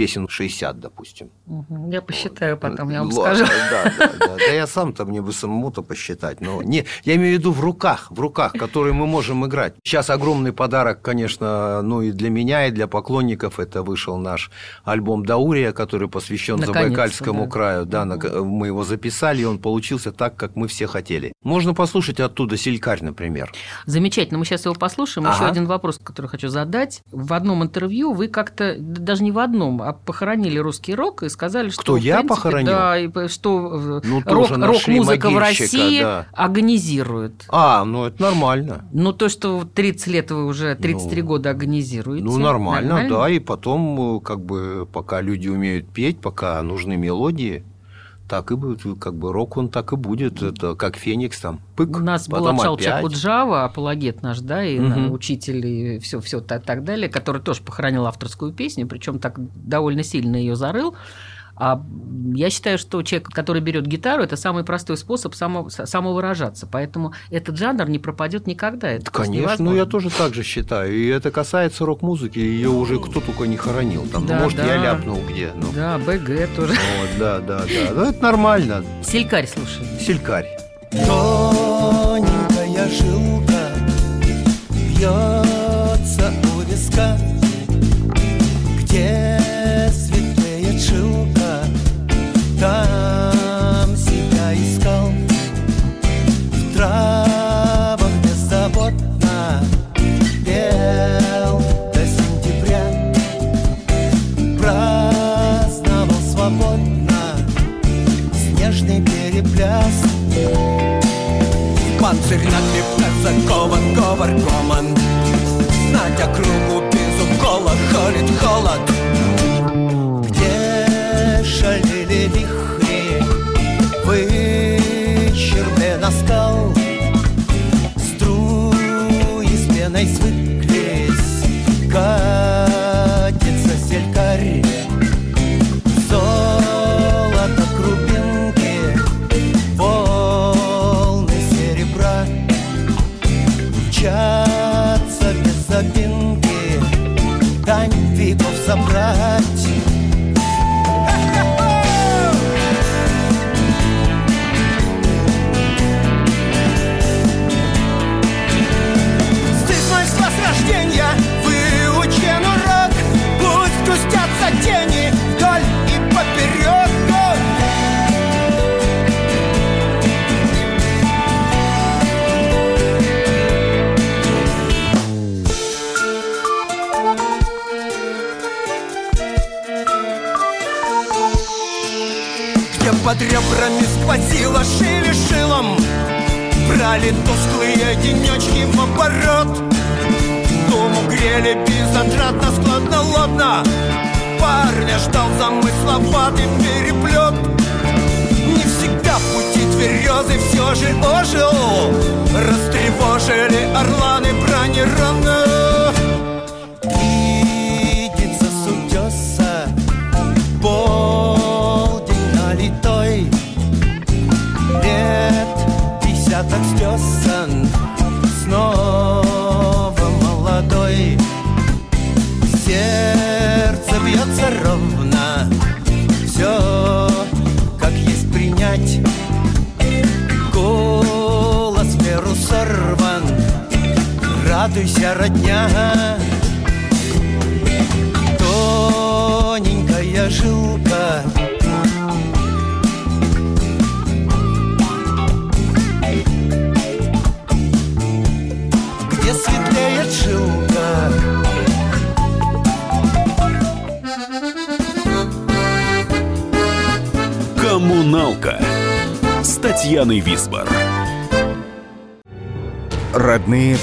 песен 0.00 0.28
60, 0.28 0.80
допустим. 0.80 1.28
Мгм. 1.46 1.90
Я 1.90 2.00
посчитаю 2.00 2.56
потом, 2.56 2.88
я 2.90 3.00
вам 3.02 3.12
Ладно, 3.12 3.44
скажу. 3.46 3.52
Да, 3.70 3.92
да, 3.98 4.12
да. 4.18 4.36
Да 4.38 4.52
я 4.52 4.66
сам-то 4.66 5.04
мне 5.04 5.20
бы 5.20 5.30
самому-то 5.32 5.82
посчитать. 5.82 6.40
Но 6.40 6.62
не, 6.62 6.86
я 7.04 7.16
имею 7.16 7.36
в 7.36 7.38
виду 7.38 7.52
в 7.52 7.60
руках, 7.60 8.06
в 8.10 8.18
руках, 8.18 8.52
которые 8.52 8.94
мы 8.94 9.06
можем 9.06 9.44
играть. 9.44 9.74
Сейчас 9.84 10.08
огромный 10.08 10.52
подарок, 10.54 11.02
конечно, 11.02 11.82
ну 11.82 12.00
и 12.00 12.12
для 12.12 12.30
меня, 12.30 12.66
и 12.66 12.70
для 12.70 12.86
поклонников. 12.86 13.60
Это 13.60 13.82
вышел 13.82 14.16
наш 14.16 14.50
альбом 14.84 15.26
«Даурия», 15.26 15.72
который 15.72 16.08
посвящен 16.08 16.56
Наконец-то, 16.56 16.80
Забайкальскому 16.82 17.44
да. 17.44 17.50
краю. 17.50 17.84
Да, 17.84 18.04
на- 18.06 18.16
мы 18.42 18.68
его 18.68 18.84
записали, 18.84 19.42
и 19.42 19.44
он 19.44 19.58
получился 19.58 20.12
так, 20.12 20.34
как 20.36 20.56
мы 20.56 20.66
все 20.66 20.86
хотели. 20.86 21.34
Можно 21.44 21.74
послушать 21.74 22.20
оттуда 22.20 22.56
«Селькарь», 22.56 23.02
например. 23.04 23.52
Замечательно, 23.84 24.38
мы 24.38 24.46
сейчас 24.46 24.64
его 24.64 24.74
послушаем. 24.74 25.26
Еще 25.28 25.40
Ага. 25.40 25.50
один 25.50 25.66
вопрос, 25.66 25.98
который 26.02 26.28
хочу 26.28 26.48
задать. 26.48 27.02
В 27.12 27.34
одном 27.34 27.62
интервью 27.62 28.14
вы 28.14 28.28
как-то, 28.28 28.76
да 28.78 29.10
даже 29.10 29.22
не 29.24 29.32
в 29.32 29.38
одном, 29.38 29.82
а 29.82 29.89
похоронили 29.92 30.58
русский 30.58 30.94
рок 30.94 31.22
и 31.22 31.28
сказали, 31.28 31.70
что... 31.70 31.82
Кто, 31.82 31.96
я 31.96 32.16
принципе, 32.18 32.28
похоронил? 32.28 32.72
Да, 32.72 32.98
и 32.98 33.28
что 33.28 34.00
э, 34.02 34.06
Ну, 34.06 34.22
рок- 34.24 34.50
рок-музыка 34.50 35.30
в 35.30 35.38
России 35.38 36.00
да. 36.00 36.26
агонизирует. 36.32 37.44
А, 37.48 37.84
ну 37.84 38.06
это 38.06 38.22
нормально. 38.22 38.84
Ну, 38.92 39.12
то, 39.12 39.28
что 39.28 39.64
30 39.64 40.06
лет 40.08 40.30
вы 40.30 40.46
уже, 40.46 40.74
33 40.74 41.22
Ну, 41.22 41.28
года 41.28 41.50
агонизируете. 41.50 42.24
Ну, 42.24 42.38
нормально, 42.38 43.06
да, 43.08 43.28
и 43.28 43.38
потом, 43.38 44.16
э, 44.16 44.20
как 44.20 44.40
бы, 44.44 44.86
пока 44.92 45.20
люди 45.20 45.48
умеют 45.48 45.88
петь, 45.88 46.20
пока 46.20 46.62
нужны 46.62 46.96
мелодии, 46.96 47.64
так 48.30 48.52
и 48.52 48.54
будет, 48.54 48.82
как 49.00 49.14
бы, 49.16 49.32
рок 49.32 49.56
он 49.56 49.68
так 49.68 49.92
и 49.92 49.96
будет, 49.96 50.40
это 50.40 50.76
как 50.76 50.96
Феникс 50.96 51.40
там, 51.40 51.60
пык, 51.76 51.96
У 51.96 51.98
нас 51.98 52.28
был 52.28 52.46
опять. 52.46 52.84
Чакуджава, 52.84 53.64
апологет 53.64 54.22
наш, 54.22 54.38
да, 54.38 54.64
и 54.64 54.78
Мгм. 54.78 54.88
на- 55.06 55.12
учитель, 55.12 55.66
и 55.66 55.98
все, 55.98 56.20
все 56.20 56.40
так, 56.40 56.62
так 56.64 56.84
далее, 56.84 57.08
который 57.08 57.42
тоже 57.42 57.60
похоронил 57.62 58.06
авторскую 58.06 58.52
песню, 58.52 58.86
причем 58.86 59.18
так 59.18 59.34
довольно 59.66 60.04
сильно 60.04 60.36
ее 60.36 60.54
зарыл. 60.54 60.94
А 61.62 61.82
я 62.34 62.48
считаю, 62.48 62.78
что 62.78 63.02
человек, 63.02 63.28
который 63.28 63.60
берет 63.60 63.86
гитару, 63.86 64.22
это 64.22 64.36
самый 64.36 64.64
простой 64.64 64.96
способ 64.96 65.34
само, 65.34 65.68
самовыражаться. 65.68 66.66
Поэтому 66.66 67.12
этот 67.30 67.58
жанр 67.58 67.86
не 67.90 67.98
пропадет 67.98 68.46
никогда. 68.46 68.88
Это 68.88 69.04
Да, 69.06 69.10
Конечно, 69.10 69.34
ну 69.34 69.42
невозможно. 69.42 69.76
я 69.76 69.84
тоже 69.84 70.08
так 70.10 70.32
же 70.34 70.42
считаю. 70.42 70.94
И 70.94 71.06
это 71.08 71.30
касается 71.30 71.84
рок-музыки, 71.84 72.38
ее 72.38 72.70
уже 72.70 72.98
кто 72.98 73.20
только 73.20 73.44
не 73.44 73.56
хоронил. 73.58 74.06
Там, 74.10 74.22
ну, 74.22 74.28
Да, 74.28 74.38
может, 74.40 74.56
да. 74.58 74.64
я 74.66 74.76
ляпнул 74.82 75.20
где. 75.28 75.52
Ну, 75.54 75.66
Да, 75.74 75.98
БГ 75.98 76.48
тоже. 76.56 76.72
вот, 76.72 77.10
да, 77.18 77.38
да, 77.40 77.58
да. 77.60 77.94
Ну, 77.94 78.02
это 78.04 78.22
нормально. 78.22 78.82
Селькарь, 79.02 79.46
слушай. 79.46 79.84
Селькарь. 80.00 80.46
Тоненькая 80.90 82.88
жилка 82.88 83.70
бьется 84.70 86.32
у 86.56 86.60
виска, 86.70 87.16
где 88.78 89.39
там 92.60 93.96
себя 93.96 94.52
искал. 94.52 95.10
В 96.52 96.74
травах 96.74 98.12
беззаботно 98.22 99.64
пел 100.44 101.62
до 101.94 102.06
сентября, 102.06 103.14
праздновал 104.60 106.20
свободно 106.30 107.38
снежный 108.34 109.00
перепляс. 109.00 110.04
Панцирь 111.98 112.44
накрепко 112.44 113.10
закован, 113.22 113.94
говор 113.94 114.30
гомон 114.30 114.96
Знать 115.88 116.20
округу 116.20 116.82
без 116.90 117.38
укола 117.38 117.72
холит 117.92 118.30
холод 118.40 118.89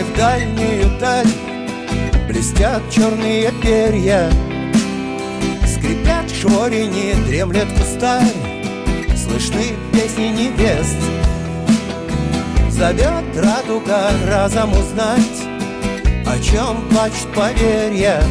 Вороны 0.00 0.04
в 0.04 0.16
дальнюю 0.16 0.98
даль. 0.98 1.26
Блестят 2.28 2.82
черные 2.90 3.50
перья 3.62 4.30
Скрипят 5.66 6.30
шорени, 6.30 7.14
дремлет 7.26 7.66
кустарь 7.76 8.22
Слышны 9.16 9.74
песни 9.92 10.28
невест 10.28 10.96
Зовет 12.70 13.24
радуга 13.36 14.10
разом 14.28 14.72
узнать 14.72 15.20
О 16.26 16.38
чем 16.38 16.88
плачет 16.88 17.26
поверья. 17.34 18.22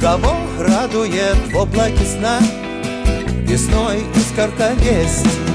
Кого 0.00 0.36
радует 0.58 1.36
в 1.52 1.56
облаке 1.56 2.04
сна 2.04 2.38
Весной 3.46 4.02
искорка 4.16 4.72
весть 4.78 5.47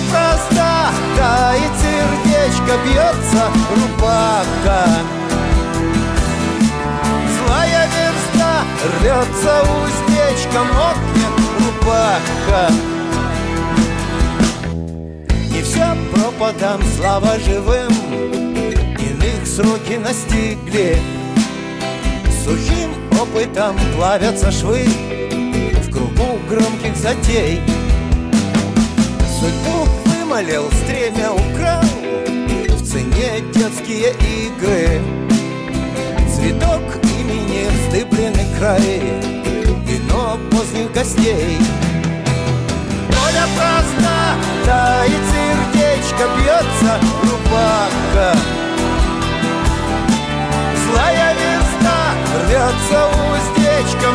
проста, 0.00 0.90
тает 1.16 1.72
сердечко, 1.80 2.72
бьется 2.84 3.50
рубака. 3.74 4.84
Злая 7.36 7.88
верста, 7.88 8.64
рвется 9.00 9.62
уздечка, 9.62 10.60
мокнет 10.64 11.34
рубака. 11.60 12.70
Не 15.50 15.62
все 15.62 15.96
пропадам, 16.12 16.80
слава 16.96 17.38
живым 17.38 17.92
Иных 18.98 19.46
сроки 19.46 19.94
настигли. 19.94 20.98
Сухим 22.44 22.94
опытом 23.20 23.76
плавятся 23.96 24.52
швы 24.52 24.86
В 25.82 25.90
кругу 25.90 26.38
громких 26.48 26.96
затей 26.96 27.60
Судьбу 29.46 29.86
вымолил, 30.06 30.68
стремя 30.72 31.30
украл 31.30 31.84
В 32.68 32.84
цене 32.84 33.44
детские 33.54 34.10
игры. 34.10 35.00
Цветок 36.34 36.82
имени 37.04 37.68
вздыбленный 37.68 38.46
край 38.58 39.00
Вино 39.86 40.36
поздних 40.50 40.92
гостей. 40.92 41.58
Доля 43.08 43.46
праздна, 43.56 44.34
тает 44.64 45.22
сердечко 45.30 46.24
Бьется 46.36 46.98
рубака. 47.22 48.36
Злая 50.90 51.34
верста, 51.34 51.98
рвется 52.42 53.10
уздечка 53.30 54.10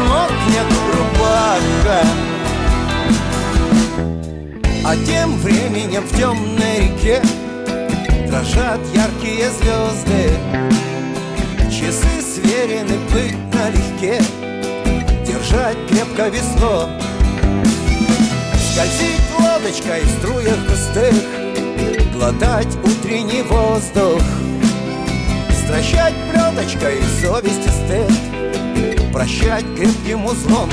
а 4.92 4.98
тем 5.06 5.38
временем 5.38 6.04
в 6.04 6.18
темной 6.18 6.80
реке 6.80 7.22
Дрожат 8.28 8.82
яркие 8.94 9.50
звезды. 9.50 10.32
Часы 11.70 12.22
сверены 12.22 13.00
плыть 13.10 13.38
налегке 13.54 14.22
Держать 15.26 15.78
крепко 15.88 16.28
весло. 16.28 16.90
Скользить 18.74 19.22
лодочкой 19.40 20.02
в 20.02 20.10
струях 20.20 20.60
густых 20.68 21.16
Глотать 22.14 22.76
утренний 22.84 23.44
воздух. 23.44 24.22
Стращать 25.64 26.16
плеточкой 26.30 26.98
совесть 27.22 27.66
и 27.66 27.70
стыд 27.70 29.14
Прощать 29.14 29.66
крепким 29.78 30.26
узлом. 30.26 30.70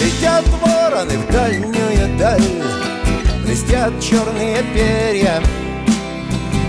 Летят 0.00 0.53
вороны 0.94 1.18
в 1.18 1.32
дальнюю 1.32 2.18
даль 2.18 2.42
Блестят 3.44 3.92
черные 4.00 4.62
перья. 4.74 5.42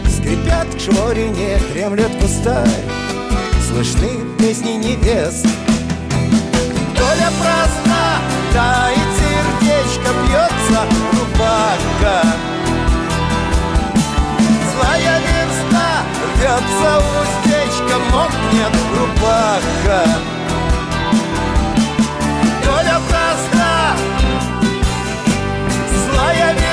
Скрипят 0.10 0.68
к 0.76 0.80
шорине, 0.80 1.60
дремлет 1.72 2.12
кустарь 2.20 2.68
Слышны 3.68 4.10
песни 4.40 4.72
невест. 4.72 5.46
Доля 6.98 7.30
праздна, 7.40 8.18
тает 8.54 9.10
сердечко 9.20 10.10
Бьется 10.24 10.82
рубака 11.12 12.24
Злая 14.74 15.20
верста, 15.20 16.04
рвется 16.36 17.04
уздечка 17.22 18.00
Мокнет 18.12 18.74
рубака 18.98 20.35
праздна, 23.95 23.97
злая 26.05 26.64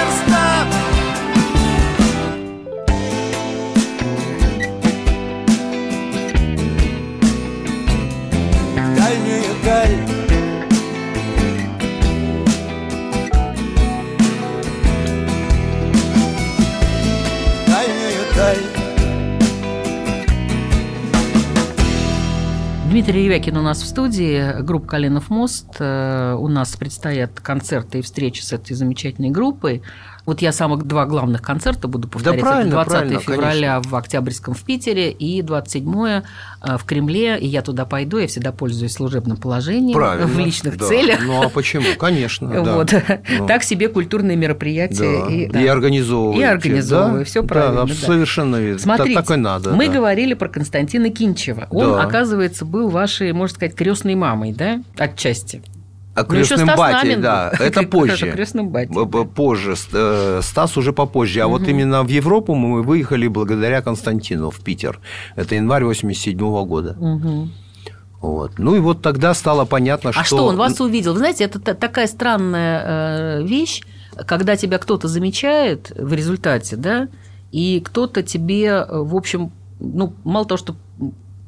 Дмитрий 22.92 23.24
Ревякин 23.24 23.56
у 23.56 23.62
нас 23.62 23.80
в 23.80 23.86
студии, 23.86 24.60
группа 24.60 24.86
«Калинов 24.86 25.30
мост». 25.30 25.76
Э, 25.78 26.34
У 26.34 26.46
нас 26.48 26.76
предстоят 26.76 27.40
концерты 27.40 28.00
и 28.00 28.02
встречи 28.02 28.42
с 28.42 28.52
этой 28.52 28.74
замечательной 28.74 29.30
группой. 29.30 29.80
Вот 30.24 30.40
я 30.40 30.52
самых 30.52 30.84
два 30.84 31.04
главных 31.06 31.42
концерта 31.42 31.88
буду 31.88 32.06
повторять. 32.08 32.40
правильно, 32.40 32.68
Это 32.68 32.74
20 32.84 32.92
правильно, 32.92 33.20
февраля 33.20 33.80
в 33.80 33.94
Октябрьском 33.96 34.54
в 34.54 34.62
Питере 34.62 35.10
и 35.10 35.42
27 35.42 36.06
э, 36.06 36.22
в 36.78 36.84
Кремле. 36.84 37.38
И 37.38 37.46
я 37.48 37.62
туда 37.62 37.84
пойду, 37.84 38.18
я 38.18 38.28
всегда 38.28 38.52
пользуюсь 38.52 38.92
служебным 38.92 39.36
положением 39.36 39.94
Правильно. 39.94 40.26
в 40.26 40.38
личных 40.38 40.76
да. 40.78 40.86
целях. 40.86 41.20
Ну 41.24 41.42
а 41.42 41.48
почему? 41.48 41.86
Конечно. 41.98 42.48
да. 42.64 42.74
Вот. 42.74 42.94
Ну, 43.38 43.46
Так 43.48 43.64
себе 43.64 43.88
культурные 43.88 44.36
да. 44.36 44.42
мероприятия. 44.42 45.26
И, 45.28 45.44
И, 45.44 45.46
да. 45.48 45.60
И 45.60 45.66
организовываю, 45.66 47.18
да? 47.18 47.24
всё 47.24 47.42
Да, 47.42 47.48
правильно, 47.48 47.86
да. 47.86 47.94
совершенно 47.94 48.56
верно. 48.56 48.78
Смотрите, 48.78 49.14
так, 49.14 49.26
так 49.26 49.36
и 49.36 49.40
надо. 49.40 49.70
мы 49.72 49.88
да. 49.88 49.94
говорили 49.94 50.34
про 50.34 50.48
Константина 50.48 51.10
Кинчева. 51.10 51.66
Он, 51.70 51.92
Да. 51.92 52.02
оказывается, 52.02 52.64
был 52.64 52.88
вашей, 52.88 53.32
можно 53.32 53.56
сказать, 53.56 53.74
крестной 53.74 54.14
мамой, 54.14 54.52
да, 54.52 54.82
отчасти. 54.96 55.62
А 56.14 56.24
Ну, 56.28 56.34
ещё 56.34 56.56
крестным 56.56 56.68
Стас 56.68 56.78
батей, 56.78 57.08
Намин 57.10 57.22
да, 57.22 57.52
был. 57.58 57.64
это 57.66 57.82
позже. 57.84 58.48
Позже. 59.34 59.74
Э, 59.92 60.40
Стас 60.42 60.76
уже 60.76 60.92
попозже. 60.92 61.40
А 61.40 61.46
вот 61.46 61.66
именно 61.68 62.02
в 62.02 62.08
Европу 62.08 62.54
мы 62.54 62.82
выехали 62.82 63.28
благодаря 63.28 63.80
Константину 63.80 64.50
в 64.50 64.60
Питер. 64.60 65.00
Это 65.36 65.54
январь 65.54 65.84
87 65.84 66.36
года. 66.66 66.96
Вот. 68.20 68.58
Ну 68.58 68.76
и 68.76 68.78
вот 68.78 69.02
тогда 69.02 69.34
стало 69.34 69.64
понятно, 69.64 70.12
что... 70.12 70.20
А 70.20 70.24
что 70.24 70.46
он 70.46 70.56
вас 70.56 70.80
увидел? 70.80 71.12
Вы 71.12 71.18
знаете, 71.18 71.44
это 71.44 71.58
та- 71.58 71.74
такая 71.74 72.06
странная 72.06 73.40
э, 73.40 73.42
вещь, 73.42 73.82
когда 74.26 74.56
тебя 74.56 74.78
кто-то 74.78 75.08
замечает 75.08 75.90
в 75.96 76.12
результате, 76.12 76.76
да, 76.76 77.08
и 77.50 77.80
кто-то 77.84 78.22
тебе, 78.22 78.66
э, 78.66 78.86
в 78.88 79.16
общем, 79.16 79.50
ну, 79.80 80.14
мало 80.22 80.46
того, 80.46 80.56
что 80.56 80.76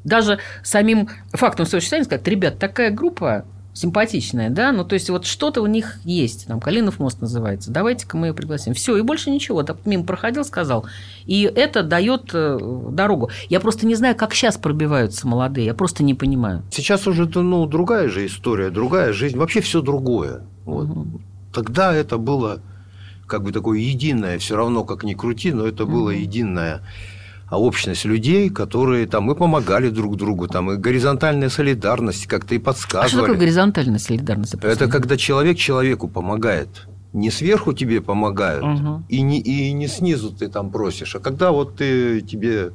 даже 0.03 0.39
самим 0.63 1.07
фактом 1.31 1.65
своего 1.65 1.79
существования 1.79 2.05
сказать, 2.05 2.27
ребят, 2.27 2.59
такая 2.59 2.91
группа 2.91 3.45
симпатичная, 3.75 4.49
да, 4.49 4.71
ну, 4.71 4.85
то 4.85 4.93
есть 4.93 5.09
вот 5.09 5.25
что-то 5.25 5.61
у 5.61 5.67
них 5.67 5.97
есть, 6.05 6.47
там, 6.47 6.61
Калинов 6.61 6.97
мост 6.97 7.19
называется, 7.19 7.71
давайте-ка 7.71 8.15
мы 8.15 8.27
ее 8.27 8.33
пригласим. 8.33 8.73
Все, 8.73 8.95
и 8.95 9.01
больше 9.01 9.29
ничего, 9.29 9.63
так 9.63 9.85
мимо 9.85 10.05
проходил, 10.05 10.45
сказал. 10.45 10.85
И 11.25 11.41
это 11.43 11.83
дает 11.83 12.31
э, 12.33 12.57
дорогу. 12.89 13.29
Я 13.49 13.59
просто 13.59 13.85
не 13.85 13.95
знаю, 13.95 14.15
как 14.15 14.33
сейчас 14.33 14.57
пробиваются 14.57 15.27
молодые, 15.27 15.65
я 15.65 15.73
просто 15.73 16.03
не 16.03 16.13
понимаю. 16.13 16.63
Сейчас 16.71 17.05
уже 17.05 17.29
ну, 17.35 17.65
другая 17.65 18.07
же 18.07 18.25
история, 18.25 18.69
другая 18.69 19.11
жизнь, 19.11 19.37
вообще 19.37 19.59
все 19.59 19.81
другое. 19.81 20.43
Вот. 20.63 20.87
Тогда 21.53 21.93
это 21.93 22.17
было 22.17 22.61
как 23.27 23.43
бы 23.43 23.51
такое 23.51 23.79
единое, 23.79 24.39
все 24.39 24.55
равно 24.55 24.85
как 24.85 25.03
ни 25.03 25.15
крути, 25.15 25.51
но 25.51 25.67
это 25.67 25.85
было 25.85 26.11
единое 26.11 26.81
общность 27.51 28.05
людей, 28.05 28.49
которые 28.49 29.05
там 29.07 29.23
мы 29.25 29.35
помогали 29.35 29.89
друг 29.89 30.17
другу, 30.17 30.47
там 30.47 30.71
и 30.71 30.77
горизонтальная 30.77 31.49
солидарность 31.49 32.27
как-то 32.27 32.55
и 32.55 32.57
А 32.57 32.61
что 32.61 32.73
такое 32.73 32.73
подсказывали. 32.73 33.37
горизонтальная 33.37 33.99
солидарность? 33.99 34.55
это 34.55 34.87
когда 34.87 35.17
человек 35.17 35.57
человеку 35.57 36.07
помогает. 36.07 36.87
Не 37.13 37.31
сверху 37.31 37.71
тебе 37.71 38.01
помогают, 38.01 38.63
Мгм. 38.65 39.05
и, 39.07 39.21
не, 39.21 39.39
и 39.39 39.71
не 39.71 39.87
снизу 39.87 40.31
ты 40.31 40.49
там 40.49 40.69
просишь, 40.69 41.15
а 41.15 41.19
когда 41.19 41.51
вот 41.51 41.77
ты 41.77 42.19
тебе 42.21 42.71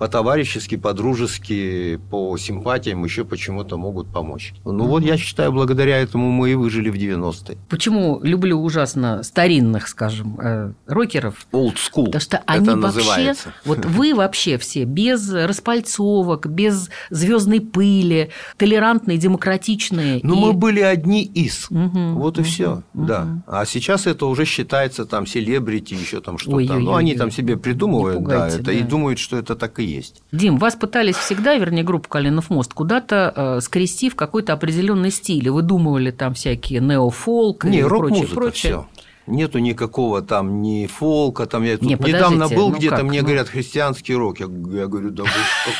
по-товарищески, 0.00 0.76
по-дружески, 0.76 2.00
по 2.10 2.34
симпатиям 2.38 3.04
еще 3.04 3.22
почему-то 3.26 3.76
могут 3.76 4.10
помочь. 4.10 4.54
Ну 4.64 4.86
вот 4.86 5.02
я 5.02 5.18
считаю, 5.18 5.52
благодаря 5.52 5.98
этому 5.98 6.30
мы 6.30 6.52
и 6.52 6.54
выжили 6.54 6.88
в 6.88 6.94
90-е. 6.94 7.58
Почему 7.68 8.18
люблю 8.22 8.58
ужасно 8.62 9.22
старинных, 9.22 9.88
скажем, 9.88 10.40
э, 10.40 10.72
рокеров? 10.86 11.46
Old 11.52 11.74
school. 11.74 12.06
Потому 12.06 12.20
что 12.22 12.38
это 12.38 12.44
они 12.46 12.68
вообще, 12.70 12.80
называется. 12.80 13.52
вот 13.66 13.84
вы 13.84 14.14
вообще 14.14 14.56
все 14.56 14.84
без 14.84 15.30
распальцовок, 15.30 16.46
без 16.48 16.88
звездной 17.10 17.60
пыли, 17.60 18.30
толерантные, 18.56 19.18
демократичные. 19.18 20.20
Ну, 20.22 20.34
и- 20.34 20.40
мы 20.46 20.52
были 20.54 20.80
одни 20.80 21.24
из. 21.24 21.66
Мгм, 21.68 22.14
вот 22.14 22.38
и 22.38 22.40
мгм, 22.40 22.48
все. 22.48 22.82
Да. 22.94 23.42
А 23.46 23.66
сейчас 23.66 24.06
это 24.06 24.24
уже 24.24 24.46
считается 24.46 25.04
там 25.04 25.26
селебрити, 25.26 25.92
еще 25.92 26.22
там 26.22 26.38
что-то. 26.38 26.78
Ну, 26.78 26.94
они 26.94 27.16
там 27.16 27.30
себе 27.30 27.58
придумывают, 27.58 28.24
да, 28.24 28.48
это 28.48 28.72
и 28.72 28.80
думают, 28.80 29.18
что 29.18 29.36
это 29.36 29.54
так 29.56 29.78
и 29.78 29.89
есть. 29.90 30.22
Дим, 30.32 30.58
вас 30.58 30.74
пытались 30.74 31.16
всегда, 31.16 31.54
вернее, 31.56 31.82
группу 31.82 32.08
Калинов 32.08 32.50
мост, 32.50 32.72
куда-то 32.74 33.32
э, 33.34 33.60
скрести 33.60 34.10
в 34.10 34.16
какой-то 34.16 34.52
определенный 34.52 35.10
стиль. 35.10 35.46
И 35.46 35.50
Выдумывали 35.50 36.10
там 36.10 36.34
всякие 36.34 36.80
неофолк 36.80 37.64
Не, 37.64 37.80
и 37.80 37.82
прочее, 37.82 37.88
рок-музыка 37.88 38.34
прочее. 38.34 38.72
все. 38.72 38.86
Нету 39.26 39.58
никакого 39.58 40.22
там 40.22 40.60
ни 40.60 40.86
фолка, 40.86 41.46
там 41.46 41.62
я 41.62 41.76
тут 41.76 41.86
Не, 41.86 41.94
недавно 41.94 42.48
был 42.48 42.70
ну 42.70 42.76
где-то, 42.76 42.96
как, 42.96 43.04
мне 43.04 43.20
ну? 43.20 43.26
говорят 43.26 43.48
христианский 43.48 44.14
рок. 44.14 44.40
Я, 44.40 44.46
я 44.46 44.86
говорю, 44.86 45.10
да 45.10 45.22
вы 45.22 45.28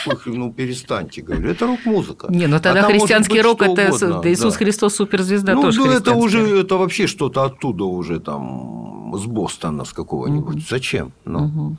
какой, 0.07 0.35
ну 0.37 0.53
перестаньте, 0.53 1.23
говорю, 1.23 1.51
это 1.51 1.67
рок-музыка. 1.67 2.29
Не, 2.31 2.47
ну 2.47 2.57
А 2.57 2.61
тогда 2.61 2.83
может 2.83 2.99
христианский 3.01 3.39
быть 3.39 3.43
рок 3.43 3.63
это 3.63 3.89
угодно, 3.89 4.21
да, 4.23 4.31
Иисус. 4.31 4.57
Христос 4.57 4.95
суперзвезда 4.95 5.55
Ну, 5.55 5.63
тоже 5.63 5.85
да, 5.85 5.95
это 5.95 6.15
уже, 6.15 6.61
это 6.61 6.77
вообще 6.77 7.07
что-то 7.09 7.43
оттуда 7.45 7.85
уже 7.85 8.21
там 8.21 9.13
с 9.17 9.25
Бостона, 9.25 9.85
с 9.85 9.93
какого-нибудь. 9.93 10.69
Зачем? 10.69 11.13
Ну, 11.25 11.77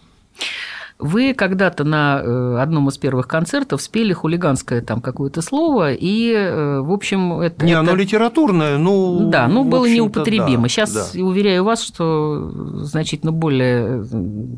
Вы 1.02 1.34
когда-то 1.34 1.84
на 1.84 2.22
э, 2.24 2.58
одном 2.62 2.88
из 2.90 2.98
первых 2.98 3.28
концертов 3.28 3.82
спели 3.82 4.14
хулиганское 4.14 4.82
там 4.82 5.02
какое-то 5.02 5.42
слово, 5.42 5.94
и, 5.94 6.32
э, 6.32 6.80
в 6.82 6.92
общем, 6.92 7.40
это... 7.40 7.66
Не, 7.66 7.72
это- 7.72 7.80
оно 7.82 7.96
литературное, 7.96 8.78
ну... 8.78 9.30
Да, 9.30 9.48
ну 9.48 9.64
было 9.64 9.86
неупотребимо. 9.86 10.64
да, 10.64 10.70
Сейчас 10.70 11.14
да. 11.14 11.24
уверяю 11.24 11.64
вас, 11.64 11.82
что 11.84 12.52
значительно 12.84 13.32
более 13.32 14.06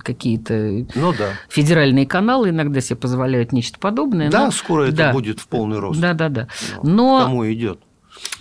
какие-то 0.04 0.54
Ну 0.96 1.14
да. 1.18 1.30
федеральные 1.50 2.06
каналы 2.06 2.50
иногда 2.50 2.82
себе 2.82 2.98
позволяют 2.98 3.54
нечто 3.54 3.80
подобное. 3.80 4.30
Да, 4.30 4.46
но- 4.46 4.52
скоро 4.52 4.84
это 4.84 4.98
да. 4.98 5.12
будет 5.14 5.40
в 5.40 5.48
полный 5.48 5.80
рост. 5.80 6.00
Да, 6.00 6.14
да, 6.14 6.30
да. 6.30 6.48
Ну, 6.84 7.20
Но 7.20 7.22
Кому 7.24 7.52
идет? 7.52 7.80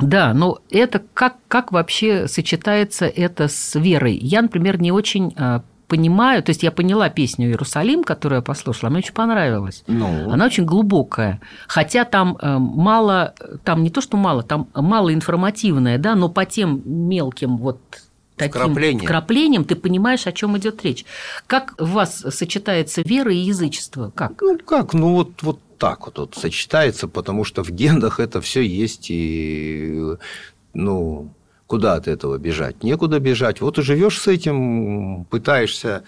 да, 0.01 0.35
но 0.35 0.59
это 0.71 1.01
как, 1.15 1.37
как 1.49 1.73
вообще 1.73 2.27
сочетается 2.29 3.07
это 3.07 3.49
с 3.49 3.79
верой? 3.79 4.17
Я, 4.17 4.43
например, 4.43 4.81
не 4.81 4.93
очень 4.93 5.35
э, 5.37 5.61
понимаю, 5.93 6.43
то 6.43 6.51
есть 6.51 6.63
я 6.63 6.71
поняла 6.71 7.11
песню 7.11 7.49
«Иерусалим», 7.49 8.03
которую 8.03 8.39
я 8.39 8.43
послушала, 8.43 8.89
мне 8.89 9.01
очень 9.01 9.13
понравилась. 9.13 9.85
Ну, 9.89 10.31
Она 10.33 10.47
очень 10.47 10.65
глубокая. 10.65 11.39
Хотя 11.69 12.05
там 12.05 12.39
э, 12.41 12.57
мало, 12.59 13.35
там 13.65 13.83
не 13.83 13.91
то, 13.91 14.01
что 14.01 14.17
мало, 14.17 14.43
там 14.43 14.69
мало 14.75 15.13
информативная, 15.13 15.99
да, 15.99 16.15
но 16.15 16.31
по 16.31 16.47
тем 16.47 16.81
мелким 16.87 17.59
вот 17.59 17.79
таким 18.37 18.61
Вкраплениям. 18.63 19.05
вкраплениям 19.05 19.65
ты 19.65 19.77
понимаешь, 19.77 20.27
о 20.27 20.33
чем 20.33 20.57
идет 20.57 20.83
речь. 20.83 21.05
Как 21.47 21.75
у 21.79 21.85
вас 21.85 22.25
сочетается 22.31 23.03
вера 23.03 23.31
и 23.31 23.37
язычество? 23.37 24.11
Как? 24.15 24.41
Ну 24.41 24.59
как, 24.65 24.95
ну 24.95 25.13
вот, 25.13 25.43
вот 25.43 25.59
так 25.77 26.07
вот, 26.07 26.19
вот 26.19 26.35
сочетается, 26.37 27.07
потому 27.07 27.45
что 27.45 27.63
в 27.63 27.71
генах 27.71 28.19
это 28.19 28.41
все 28.41 28.63
есть, 28.63 29.09
и 29.11 30.17
ну 30.73 31.29
куда 31.73 31.95
от 31.95 32.07
этого 32.07 32.37
бежать? 32.37 32.83
Некуда 32.83 33.19
бежать. 33.19 33.63
Вот 33.63 33.79
и 33.79 33.83
живешь 33.83 34.21
с 34.21 34.29
этим, 34.29 35.25
пытаешься 35.31 36.03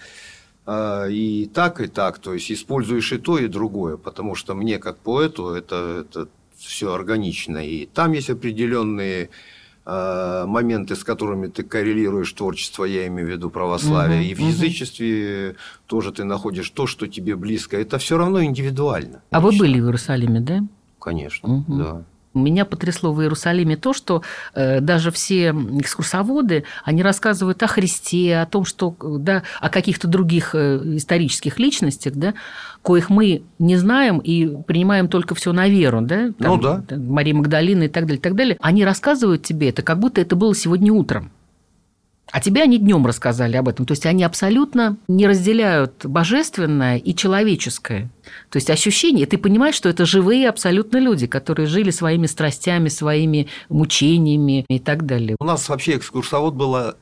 э, 0.67 1.11
и 1.11 1.49
так, 1.51 1.81
и 1.81 1.87
так, 1.87 2.19
то 2.19 2.35
есть 2.35 2.51
используешь 2.51 3.11
и 3.11 3.17
то, 3.17 3.39
и 3.39 3.47
другое, 3.47 3.97
потому 3.97 4.35
что 4.35 4.53
мне 4.53 4.77
как 4.77 4.97
поэту 4.97 5.49
это, 5.49 6.05
это 6.05 6.27
все 6.55 6.93
органично, 6.93 7.57
и 7.57 7.87
там 7.87 8.11
есть 8.11 8.29
определенные 8.29 9.31
э, 9.87 10.45
моменты, 10.45 10.95
с 10.95 11.03
которыми 11.03 11.47
ты 11.47 11.63
коррелируешь 11.63 12.31
творчество, 12.33 12.85
я 12.85 13.07
имею 13.07 13.27
в 13.27 13.31
виду 13.31 13.49
православие, 13.49 14.19
Мгм, 14.19 14.29
и 14.29 14.33
в 14.35 14.39
мгм. 14.41 14.49
язычестве 14.49 15.55
тоже 15.87 16.11
ты 16.11 16.25
находишь 16.25 16.69
то, 16.69 16.85
что 16.85 17.07
тебе 17.07 17.35
близко. 17.35 17.75
Это 17.75 17.97
все 17.97 18.19
равно 18.19 18.43
индивидуально. 18.43 19.23
А 19.31 19.39
вы 19.39 19.49
Лично. 19.49 19.65
были 19.65 19.79
в 19.79 19.85
Иерусалиме, 19.85 20.41
да? 20.41 20.59
Конечно, 20.99 21.49
Мгм. 21.49 21.77
да. 21.79 22.03
Меня 22.35 22.65
потрясло 22.65 23.13
в 23.13 23.21
Иерусалиме 23.21 23.77
то, 23.77 23.93
что 23.93 24.21
э, 24.53 24.81
даже 24.81 25.11
все 25.11 25.49
экскурсоводы, 25.49 26.65
они 26.83 27.01
рассказывают 27.01 27.63
о 27.63 27.67
Христе, 27.67 28.37
о 28.37 28.45
том, 28.45 28.65
что, 28.65 28.95
да, 28.99 29.43
о 29.61 29.69
каких-то 29.69 30.07
других 30.07 30.53
э, 30.53 30.81
исторических 30.97 31.57
личностях, 31.59 32.13
да, 32.13 32.33
коих 32.83 33.09
мы 33.09 33.43
не 33.57 33.77
знаем 33.77 34.19
и 34.19 34.47
принимаем 34.63 35.07
только 35.07 35.33
все 35.33 35.53
на 35.53 35.67
веру, 35.67 36.01
да, 36.01 36.31
Ну 36.37 36.57
да. 36.57 36.83
там, 36.87 37.05
Мария 37.07 37.33
Магдалина 37.33 37.83
и 37.83 37.87
так 37.87 38.03
далее, 38.03 38.19
и 38.19 38.21
так 38.21 38.35
далее. 38.35 38.57
Они 38.61 38.85
рассказывают 38.85 39.43
тебе 39.43 39.69
это, 39.69 39.81
как 39.81 39.99
будто 39.99 40.21
это 40.21 40.35
было 40.35 40.53
сегодня 40.53 40.93
утром. 40.93 41.31
А 42.35 42.41
тебе 42.41 42.63
они 42.63 42.77
днем 42.79 43.05
рассказали 43.05 43.55
об 43.55 43.69
этом. 43.69 43.85
То 43.85 43.93
есть 43.93 44.05
они 44.05 44.25
абсолютно 44.25 44.97
не 45.07 45.25
разделяют 45.25 46.05
божественное 46.05 46.97
и 46.97 47.15
человеческое. 47.15 48.09
То 48.49 48.57
есть 48.57 48.69
ощущение, 48.69 49.25
ты 49.25 49.37
понимаешь, 49.37 49.75
что 49.75 49.87
это 49.87 50.05
живые 50.05 50.49
абсолютно 50.49 50.97
люди, 50.97 51.27
которые 51.27 51.65
жили 51.65 51.91
своими 51.91 52.25
страстями, 52.25 52.89
своими 52.89 53.47
мучениями 53.69 54.65
и 54.67 54.79
так 54.79 55.05
далее. 55.05 55.37
У 55.39 55.45
нас 55.45 55.69
вообще 55.69 55.95
экскурсовод 55.95 56.55
была 56.55 56.95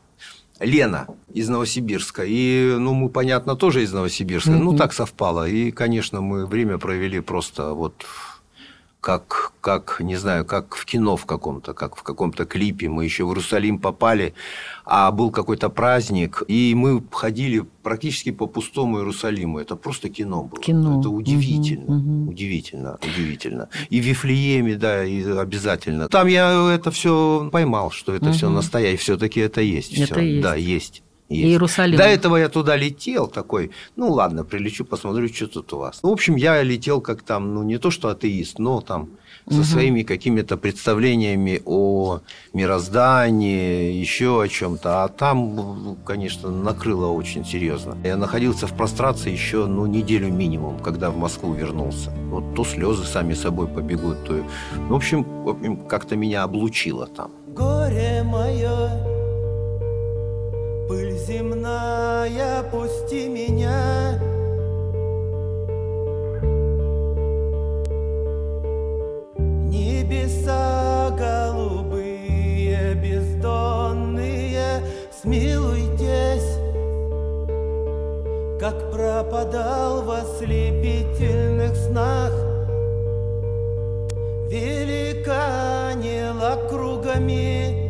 Лена 0.59 1.07
из 1.33 1.49
Новосибирска. 1.49 2.23
И, 2.27 2.75
ну, 2.77 2.93
мы, 2.93 3.09
понятно, 3.09 3.55
тоже 3.55 3.81
из 3.81 3.91
Новосибирска. 3.91 4.51
Ну, 4.51 4.69
Мгм. 4.69 4.77
так 4.77 4.93
совпало. 4.93 5.49
И, 5.49 5.71
конечно, 5.71 6.21
мы 6.21 6.45
время 6.45 6.77
провели 6.77 7.21
просто 7.21 7.73
вот 7.73 8.05
как, 9.03 9.51
как, 9.59 9.97
не 9.99 10.15
знаю, 10.15 10.45
как 10.45 10.75
в 10.75 10.85
кино 10.85 11.17
в 11.17 11.25
каком-то, 11.25 11.73
как 11.73 11.97
в 11.97 12.03
каком-то 12.03 12.45
клипе. 12.45 12.87
Мы 12.87 13.03
еще 13.03 13.25
в 13.25 13.27
Иерусалим 13.27 13.77
попали, 13.79 14.33
а 14.85 15.11
был 15.11 15.29
какой-то 15.29 15.69
праздник, 15.69 16.41
и 16.47 16.73
мы 16.73 17.03
ходили 17.11 17.65
практически 17.83 18.31
по 18.31 18.47
пустому 18.47 18.99
Иерусалиму. 18.99 19.59
Это 19.59 19.75
просто 19.75 20.07
кино 20.07 20.43
было. 20.45 20.61
Кино. 20.61 20.99
Это 21.01 21.09
удивительно, 21.09 21.95
Мгм, 21.97 22.21
мгм. 22.21 22.29
удивительно, 22.29 22.97
удивительно. 23.03 23.67
И 23.89 23.99
в 23.99 24.05
Вифлееме, 24.05 24.75
да, 24.75 25.03
и 25.03 25.21
обязательно. 25.21 26.07
Там 26.07 26.27
я 26.27 26.71
это 26.73 26.89
все 26.91 27.49
поймал, 27.51 27.91
что 27.91 28.15
это 28.15 28.31
все 28.31 28.45
Мгм. 28.45 28.55
настоящее, 28.55 28.97
все-таки 28.99 29.41
это 29.41 29.59
есть. 29.59 29.97
Это 29.97 30.13
всё. 30.13 30.21
есть. 30.21 30.41
Да, 30.41 30.55
есть. 30.55 31.03
Есть. 31.33 31.49
Иерусалим. 31.49 31.97
До 31.97 32.03
этого 32.03 32.37
я 32.37 32.49
туда 32.49 32.75
летел 32.75 33.27
такой, 33.27 33.71
ну 33.95 34.11
ладно, 34.11 34.43
прилечу, 34.43 34.85
посмотрю, 34.85 35.27
что 35.27 35.47
тут 35.47 35.73
у 35.73 35.77
вас. 35.77 35.99
В 36.01 36.07
общем, 36.07 36.35
я 36.35 36.61
летел 36.63 37.01
как 37.01 37.21
там, 37.21 37.53
ну 37.53 37.63
не 37.63 37.77
то 37.77 37.91
что 37.91 38.09
атеист, 38.09 38.59
но 38.59 38.81
там 38.81 39.09
со 39.49 39.55
угу. 39.55 39.63
своими 39.63 40.03
какими-то 40.03 40.57
представлениями 40.57 41.61
о 41.65 42.19
мироздании, 42.53 43.91
еще 43.91 44.41
о 44.41 44.47
чем-то. 44.47 45.03
А 45.03 45.07
там, 45.09 45.97
конечно, 46.05 46.49
накрыло 46.49 47.07
очень 47.07 47.45
серьезно. 47.45 47.97
Я 48.03 48.17
находился 48.17 48.67
в 48.67 48.73
прострации 48.73 49.31
еще 49.31 49.65
ну, 49.65 49.85
неделю 49.85 50.31
минимум, 50.31 50.79
когда 50.79 51.11
в 51.11 51.17
Москву 51.17 51.53
вернулся. 51.53 52.11
Вот 52.29 52.55
то 52.55 52.63
слезы 52.63 53.03
сами 53.03 53.33
собой 53.33 53.67
побегут, 53.67 54.23
то... 54.25 54.43
В 54.89 54.93
общем, 54.93 55.87
как-то 55.87 56.15
меня 56.15 56.43
облучило 56.43 57.07
там. 57.07 57.31
Горе 57.47 58.23
мое, 58.23 58.89
пыль 60.87 61.17
земная, 61.17 62.63
пусти 62.71 63.27
меня, 63.27 64.19
Небеса 69.69 71.09
голубые, 71.17 72.93
бездонные, 72.95 74.81
смилуйтесь, 75.21 76.57
Как 78.59 78.91
пропадал 78.91 80.03
в 80.03 80.11
ослепительных 80.11 81.75
снах. 81.75 82.33
Великанила 84.47 85.73
кругами 86.69 87.82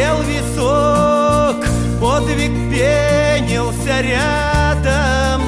грел 0.00 0.22
висок, 0.22 1.56
подвиг 2.00 2.52
пенился 2.70 4.00
рядом. 4.00 5.42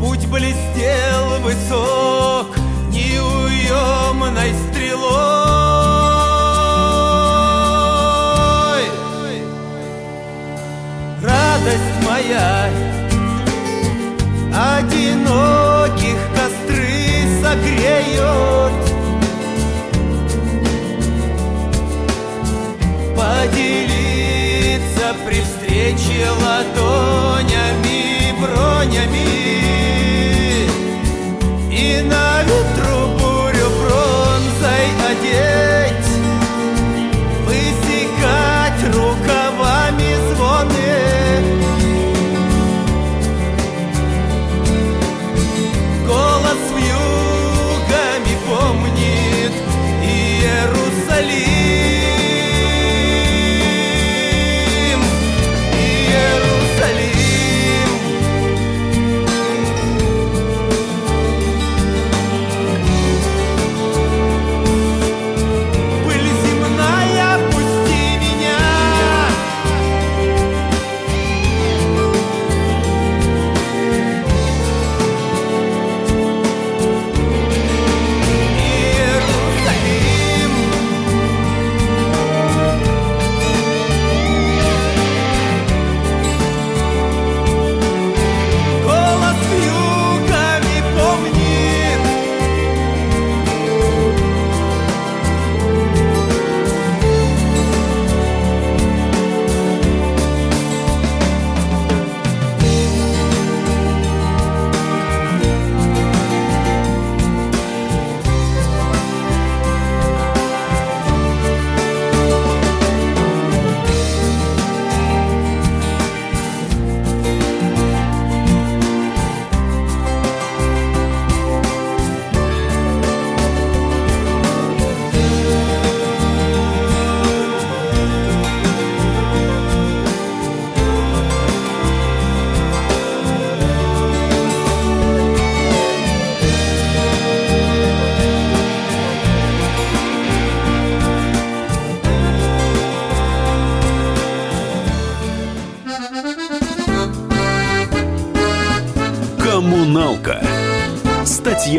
Путь 0.00 0.26
блестел 0.28 1.40
высок 1.40 2.01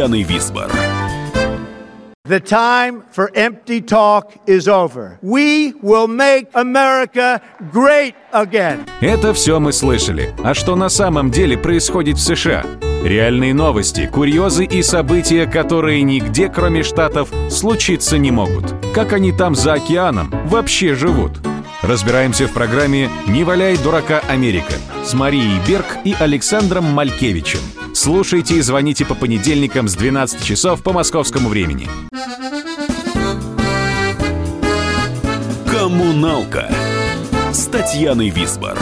Татьяной 0.03 0.23
Висбор. 0.23 0.69
The 2.27 2.41
time 2.41 3.03
for 3.15 3.31
empty 3.35 3.79
talk 3.79 4.33
is 4.45 4.67
over. 4.67 5.17
We 5.21 5.73
will 5.81 6.07
make 6.07 6.47
America 6.53 7.41
great 7.71 8.13
again. 8.33 8.85
Это 8.99 9.33
все 9.33 9.61
мы 9.61 9.71
слышали. 9.71 10.33
А 10.43 10.53
что 10.53 10.75
на 10.75 10.89
самом 10.89 11.31
деле 11.31 11.57
происходит 11.57 12.17
в 12.17 12.21
США? 12.21 12.65
Реальные 13.03 13.53
новости, 13.53 14.09
курьезы 14.11 14.65
и 14.65 14.83
события, 14.83 15.45
которые 15.45 16.01
нигде, 16.01 16.49
кроме 16.49 16.83
Штатов, 16.83 17.29
случиться 17.49 18.17
не 18.17 18.31
могут. 18.31 18.73
Как 18.93 19.13
они 19.13 19.31
там 19.31 19.55
за 19.55 19.73
океаном 19.73 20.33
вообще 20.47 20.95
живут? 20.95 21.31
Разбираемся 21.81 22.47
в 22.47 22.51
программе 22.51 23.09
«Не 23.27 23.45
валяй 23.45 23.77
дурака 23.77 24.21
Америка» 24.27 24.73
с 25.05 25.13
Марией 25.13 25.59
Берг 25.65 25.85
и 26.03 26.13
Александром 26.19 26.85
Малькевичем. 26.85 27.59
Слушайте 28.03 28.55
и 28.55 28.61
звоните 28.61 29.05
по 29.05 29.15
понедельникам 29.15 29.87
с 29.87 29.95
12 29.95 30.43
часов 30.43 30.83
по 30.83 30.91
московскому 30.91 31.47
времени. 31.47 31.87
«Коммуналка» 35.65 36.69
с 37.53 37.65
Татьяной 37.67 38.27
Висбор. 38.27 38.77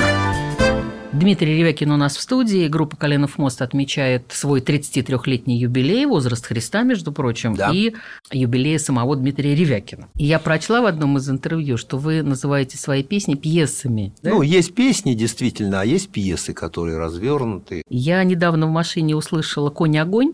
Дмитрий 1.13 1.57
Ревякин 1.57 1.91
у 1.91 1.97
нас 1.97 2.15
в 2.15 2.21
студии. 2.21 2.69
Группа 2.69 2.95
«Коленов 2.95 3.37
мост» 3.37 3.61
отмечает 3.61 4.23
свой 4.29 4.61
33-летний 4.61 5.57
юбилей, 5.59 6.05
возраст 6.05 6.45
Христа, 6.45 6.83
между 6.83 7.11
прочим, 7.11 7.53
Да. 7.53 7.69
и 7.73 7.93
юбилей 8.31 8.79
самого 8.79 9.17
Дмитрия 9.17 9.53
Ревякина. 9.53 10.07
И 10.15 10.23
я 10.23 10.39
прочла 10.39 10.81
в 10.81 10.85
одном 10.85 11.17
из 11.17 11.29
интервью, 11.29 11.75
что 11.75 11.97
вы 11.97 12.23
называете 12.23 12.77
свои 12.77 13.03
песни 13.03 13.35
пьесами. 13.35 14.13
да? 14.23 14.29
Ну, 14.29 14.41
есть 14.41 14.73
песни, 14.73 15.13
действительно, 15.13 15.81
а 15.81 15.85
есть 15.85 16.09
пьесы, 16.11 16.53
которые 16.53 16.97
развернуты. 16.97 17.83
Я 17.89 18.23
недавно 18.23 18.67
в 18.67 18.71
машине 18.71 19.13
услышала 19.13 19.69
«Конь-огонь», 19.69 20.31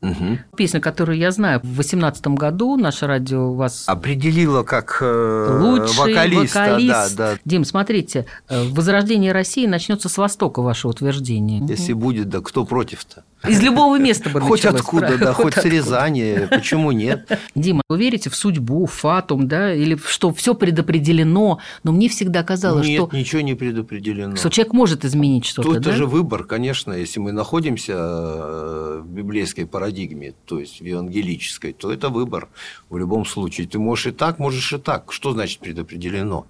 Мгм. 0.00 0.38
песню, 0.56 0.80
которую 0.80 1.18
я 1.18 1.32
знаю. 1.32 1.58
В 1.60 1.74
2018 1.74 2.28
году 2.28 2.76
наше 2.76 3.06
радио 3.06 3.52
вас 3.52 3.84
Определила 3.86 4.62
как 4.62 4.98
э, 5.00 5.58
лучший 5.60 6.14
вокалиста. 6.14 6.60
вокалист. 6.60 7.16
Да, 7.16 7.32
да. 7.32 7.38
Дим, 7.44 7.64
смотрите, 7.64 8.26
э, 8.48 8.64
возрождение 8.68 9.32
России 9.32 9.66
начнется 9.66 10.08
с 10.08 10.16
востока, 10.16 10.62
ваше 10.62 10.86
утверждение. 10.86 11.64
Если 11.68 11.94
будет, 11.94 12.28
да 12.28 12.40
кто 12.40 12.64
против-то? 12.64 13.24
Из 13.46 13.62
любого 13.62 13.98
места 13.98 14.30
бы 14.30 14.40
Хоть 14.40 14.64
началось, 14.64 14.80
откуда, 14.80 15.06
правда? 15.06 15.24
да, 15.26 15.32
хоть 15.32 15.54
с 15.54 15.58
откуда. 15.58 15.74
Рязани, 15.76 16.48
почему 16.50 16.90
нет? 16.90 17.38
Дима, 17.54 17.82
вы 17.88 17.98
верите 17.98 18.30
в 18.30 18.34
судьбу, 18.34 18.86
в 18.86 18.92
фатум, 18.92 19.46
да, 19.46 19.72
или 19.72 19.96
что 20.04 20.32
все 20.34 20.54
предопределено? 20.54 21.58
Но 21.84 21.92
мне 21.92 22.08
всегда 22.08 22.42
казалось, 22.42 22.86
Нет, 22.86 23.06
что, 23.06 23.16
ничего 23.16 23.40
не 23.42 23.54
предопределено. 23.54 24.34
что 24.36 24.48
человек 24.50 24.72
может 24.72 25.04
изменить 25.04 25.44
что-то, 25.44 25.70
То 25.70 25.76
это 25.76 25.90
да? 25.90 25.92
же 25.92 26.06
выбор, 26.06 26.44
конечно, 26.44 26.92
если 26.92 27.20
мы 27.20 27.30
находимся 27.32 27.92
э, 27.96 29.02
в 29.04 29.08
библейской 29.08 29.64
парадигме, 29.64 30.34
то 30.44 30.58
есть 30.58 30.80
в 30.80 30.84
евангелической, 30.84 31.72
то 31.72 31.92
это 31.92 32.08
выбор 32.08 32.48
в 32.90 32.96
любом 32.96 33.24
случае. 33.24 33.68
Ты 33.68 33.78
можешь 33.78 34.06
и 34.08 34.10
так, 34.10 34.38
можешь 34.40 34.72
и 34.72 34.78
так. 34.78 35.12
Что 35.12 35.32
значит 35.32 35.60
предопределено? 35.60 36.46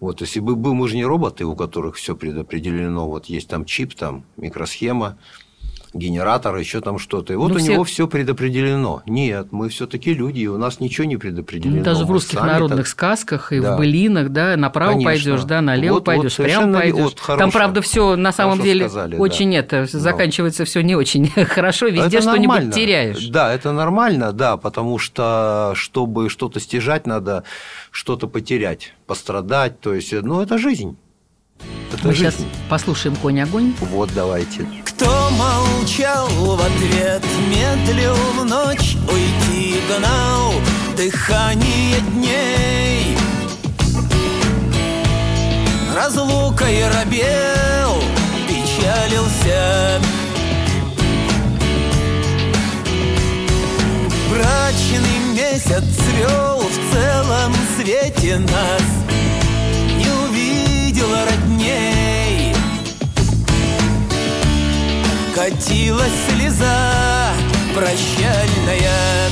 Вот, 0.00 0.20
если 0.22 0.40
бы 0.40 0.74
мы 0.74 0.88
же 0.88 0.96
не 0.96 1.04
роботы, 1.04 1.44
у 1.44 1.54
которых 1.54 1.96
все 1.96 2.16
предопределено. 2.16 3.06
Вот 3.06 3.26
есть 3.26 3.48
там 3.48 3.64
чип, 3.66 3.94
там 3.94 4.24
микросхема, 4.38 5.18
генератор, 5.92 6.56
еще 6.56 6.80
там 6.80 6.98
что-то. 6.98 7.32
И 7.32 7.36
вот 7.36 7.48
Ну, 7.48 7.54
у 7.56 7.58
все- 7.58 7.72
него 7.72 7.84
все 7.84 8.06
предопределено. 8.06 9.02
Нет, 9.06 9.48
мы 9.50 9.68
все-таки 9.68 10.14
люди, 10.14 10.40
и 10.40 10.46
у 10.46 10.56
нас 10.58 10.80
ничего 10.80 11.06
не 11.06 11.16
предопределено. 11.16 11.78
Ну, 11.78 11.82
Даже 11.84 12.04
в 12.04 12.10
русских 12.10 12.40
народных 12.40 12.78
так- 12.80 12.86
сказках 12.86 13.52
и 13.52 13.60
Да. 13.60 13.74
в 13.74 13.78
былинах, 13.78 14.28
да, 14.30 14.56
направо 14.56 14.92
Конечно. 14.92 15.10
пойдешь, 15.10 15.44
да, 15.44 15.60
налево 15.60 15.94
Вот- 15.94 15.98
вот 16.00 16.04
пойдешь, 16.04 16.36
прямо 16.36 16.48
совершенно 16.50 16.78
пойдешь. 16.78 17.02
вот 17.04 17.14
Там, 17.16 17.24
хорошо. 17.38 17.50
правда, 17.52 17.82
все 17.82 18.16
на 18.16 18.32
самом 18.32 18.60
деле 18.60 18.84
сказали, 18.88 19.16
да. 19.16 19.22
очень 19.22 19.54
это 19.56 19.86
заканчивается 19.86 20.64
все 20.64 20.82
не 20.82 20.94
очень 20.94 21.26
хорошо, 21.46 21.88
везде 21.88 22.20
что-нибудь 22.20 22.74
теряешь. 22.74 23.26
Да, 23.28 23.52
это 23.52 23.72
нормально, 23.72 24.32
да, 24.32 24.56
потому 24.56 24.98
что 24.98 25.72
чтобы 25.74 26.30
что-то 26.30 26.60
стяжать, 26.60 27.06
надо 27.06 27.44
что-то 27.90 28.28
потерять, 28.28 28.94
пострадать. 29.06 29.80
То 29.80 29.94
есть, 29.94 30.12
ну, 30.12 30.40
это 30.40 30.56
жизнь. 30.58 30.96
Это 31.92 32.06
Мы 32.08 32.14
жизнь. 32.14 32.30
сейчас 32.30 32.46
послушаем 32.68 33.16
конь-огонь. 33.16 33.74
Вот 33.80 34.10
давайте. 34.14 34.66
Кто 34.84 35.30
молчал 35.30 36.28
в 36.28 36.60
ответ, 36.60 37.22
медлил 37.48 38.14
в 38.38 38.44
ночь, 38.44 38.96
уйти 39.10 39.80
гнал 39.88 40.52
дыхание 40.96 42.00
дней. 42.12 43.16
Разлукой 45.94 46.84
робел, 46.88 48.02
печалился. 48.46 50.00
Брачный 54.30 55.34
месяц 55.34 55.82
цвел 55.96 56.58
в 56.60 56.94
целом 56.94 57.52
свете 57.76 58.38
нас, 58.38 58.82
увидела 61.00 61.24
родней. 61.24 62.54
Катилась 65.34 66.12
слеза 66.28 67.32
прощальная. 67.74 69.30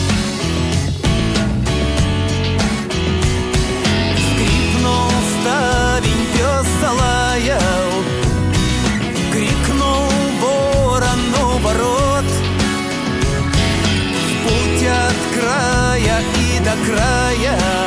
Скрипнул 4.16 5.10
ставень, 5.40 6.26
пес 6.32 6.66
залаял 6.80 7.90
Крикнул 9.32 10.08
ворону 10.40 11.58
ворот. 11.62 12.24
Путь 14.44 14.86
от 14.86 15.40
края 15.40 16.22
и 16.36 16.58
до 16.60 16.74
края 16.86 17.77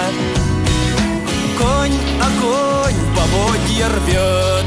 поводья 3.32 3.88
рвет 3.88 4.66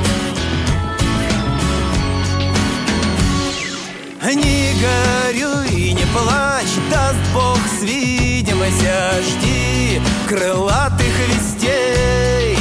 Не 4.34 4.72
горюй, 4.80 5.92
не 5.92 6.06
плачь, 6.06 6.76
даст 6.90 7.18
Бог 7.32 7.58
свидимся 7.78 9.22
Жди 9.22 10.00
крылатых 10.28 11.14
вестей. 11.28 12.58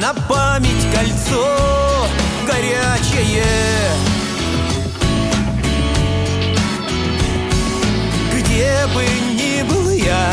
На 0.00 0.14
память 0.14 0.86
кольцо 0.94 2.08
горячее. 2.46 3.44
Где 8.32 8.86
бы 8.94 9.04
ни 9.34 9.62
был 9.62 9.90
я, 9.90 10.32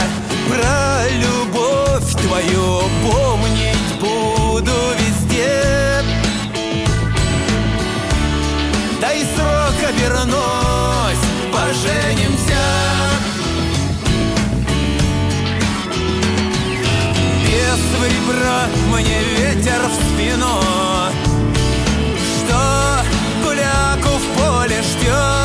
про 0.55 1.07
любовь 1.09 2.11
твою 2.21 2.81
помнить 3.03 3.99
буду 3.99 4.71
везде. 4.99 6.03
Дай 9.01 9.25
срок 9.35 9.89
обернусь, 9.89 11.25
поженимся. 11.51 12.63
Без 17.43 17.81
ребра 18.03 18.67
мне 18.91 19.19
ветер 19.37 19.81
в 19.89 19.93
спину. 19.93 20.61
Что 22.37 23.03
гуляку 23.43 24.17
в 24.17 24.37
поле 24.37 24.81
ждет 24.81 25.44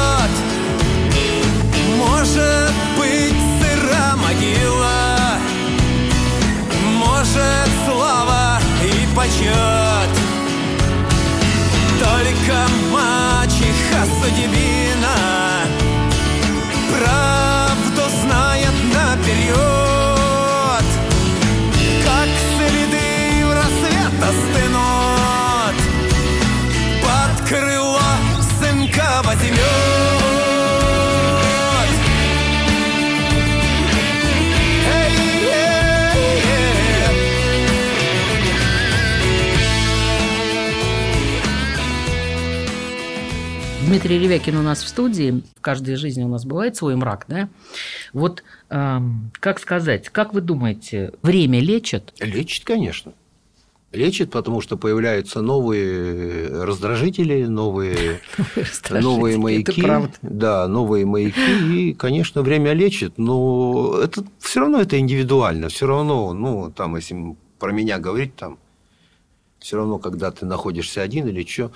и 9.30 9.40
почет 9.40 10.10
только 11.98 12.56
мачеха 12.90 14.06
судьбина 14.20 15.16
Правду 16.90 18.02
знает 18.22 18.74
наперед 18.94 19.56
Как 22.04 22.28
следы 22.56 23.46
в 23.46 23.52
рассвет 23.54 24.14
остынут 24.22 25.76
Под 27.02 27.48
крыло 27.48 28.00
сынка 28.60 29.22
возьмет 29.24 30.09
Дмитрий 43.90 44.20
Ревякин 44.20 44.56
у 44.56 44.62
нас 44.62 44.84
в 44.84 44.88
студии. 44.88 45.42
В 45.56 45.60
каждой 45.60 45.96
жизни 45.96 46.22
у 46.22 46.28
нас 46.28 46.44
бывает 46.44 46.76
свой 46.76 46.94
мрак, 46.94 47.24
да? 47.26 47.48
Вот 48.12 48.44
эм, 48.68 49.32
как 49.40 49.58
сказать, 49.58 50.10
как 50.10 50.32
вы 50.32 50.42
думаете, 50.42 51.12
время 51.22 51.58
лечит? 51.58 52.14
Лечит, 52.20 52.64
конечно. 52.64 53.14
Лечит, 53.90 54.30
потому 54.30 54.60
что 54.60 54.76
появляются 54.76 55.42
новые 55.42 56.62
раздражители, 56.62 57.46
новые, 57.46 58.20
новые 58.90 59.38
маяки. 59.38 59.84
Да, 60.22 60.68
новые 60.68 61.04
маяки. 61.04 61.90
И, 61.90 61.92
конечно, 61.92 62.42
время 62.42 62.74
лечит, 62.74 63.18
но 63.18 63.98
это 64.00 64.24
все 64.38 64.60
равно 64.60 64.80
это 64.80 65.00
индивидуально. 65.00 65.68
Все 65.68 65.88
равно, 65.88 66.32
ну, 66.32 66.70
там, 66.70 66.94
если 66.94 67.36
про 67.58 67.72
меня 67.72 67.98
говорить, 67.98 68.36
там, 68.36 68.60
все 69.58 69.78
равно, 69.78 69.98
когда 69.98 70.30
ты 70.30 70.46
находишься 70.46 71.02
один 71.02 71.26
или 71.26 71.44
что, 71.44 71.72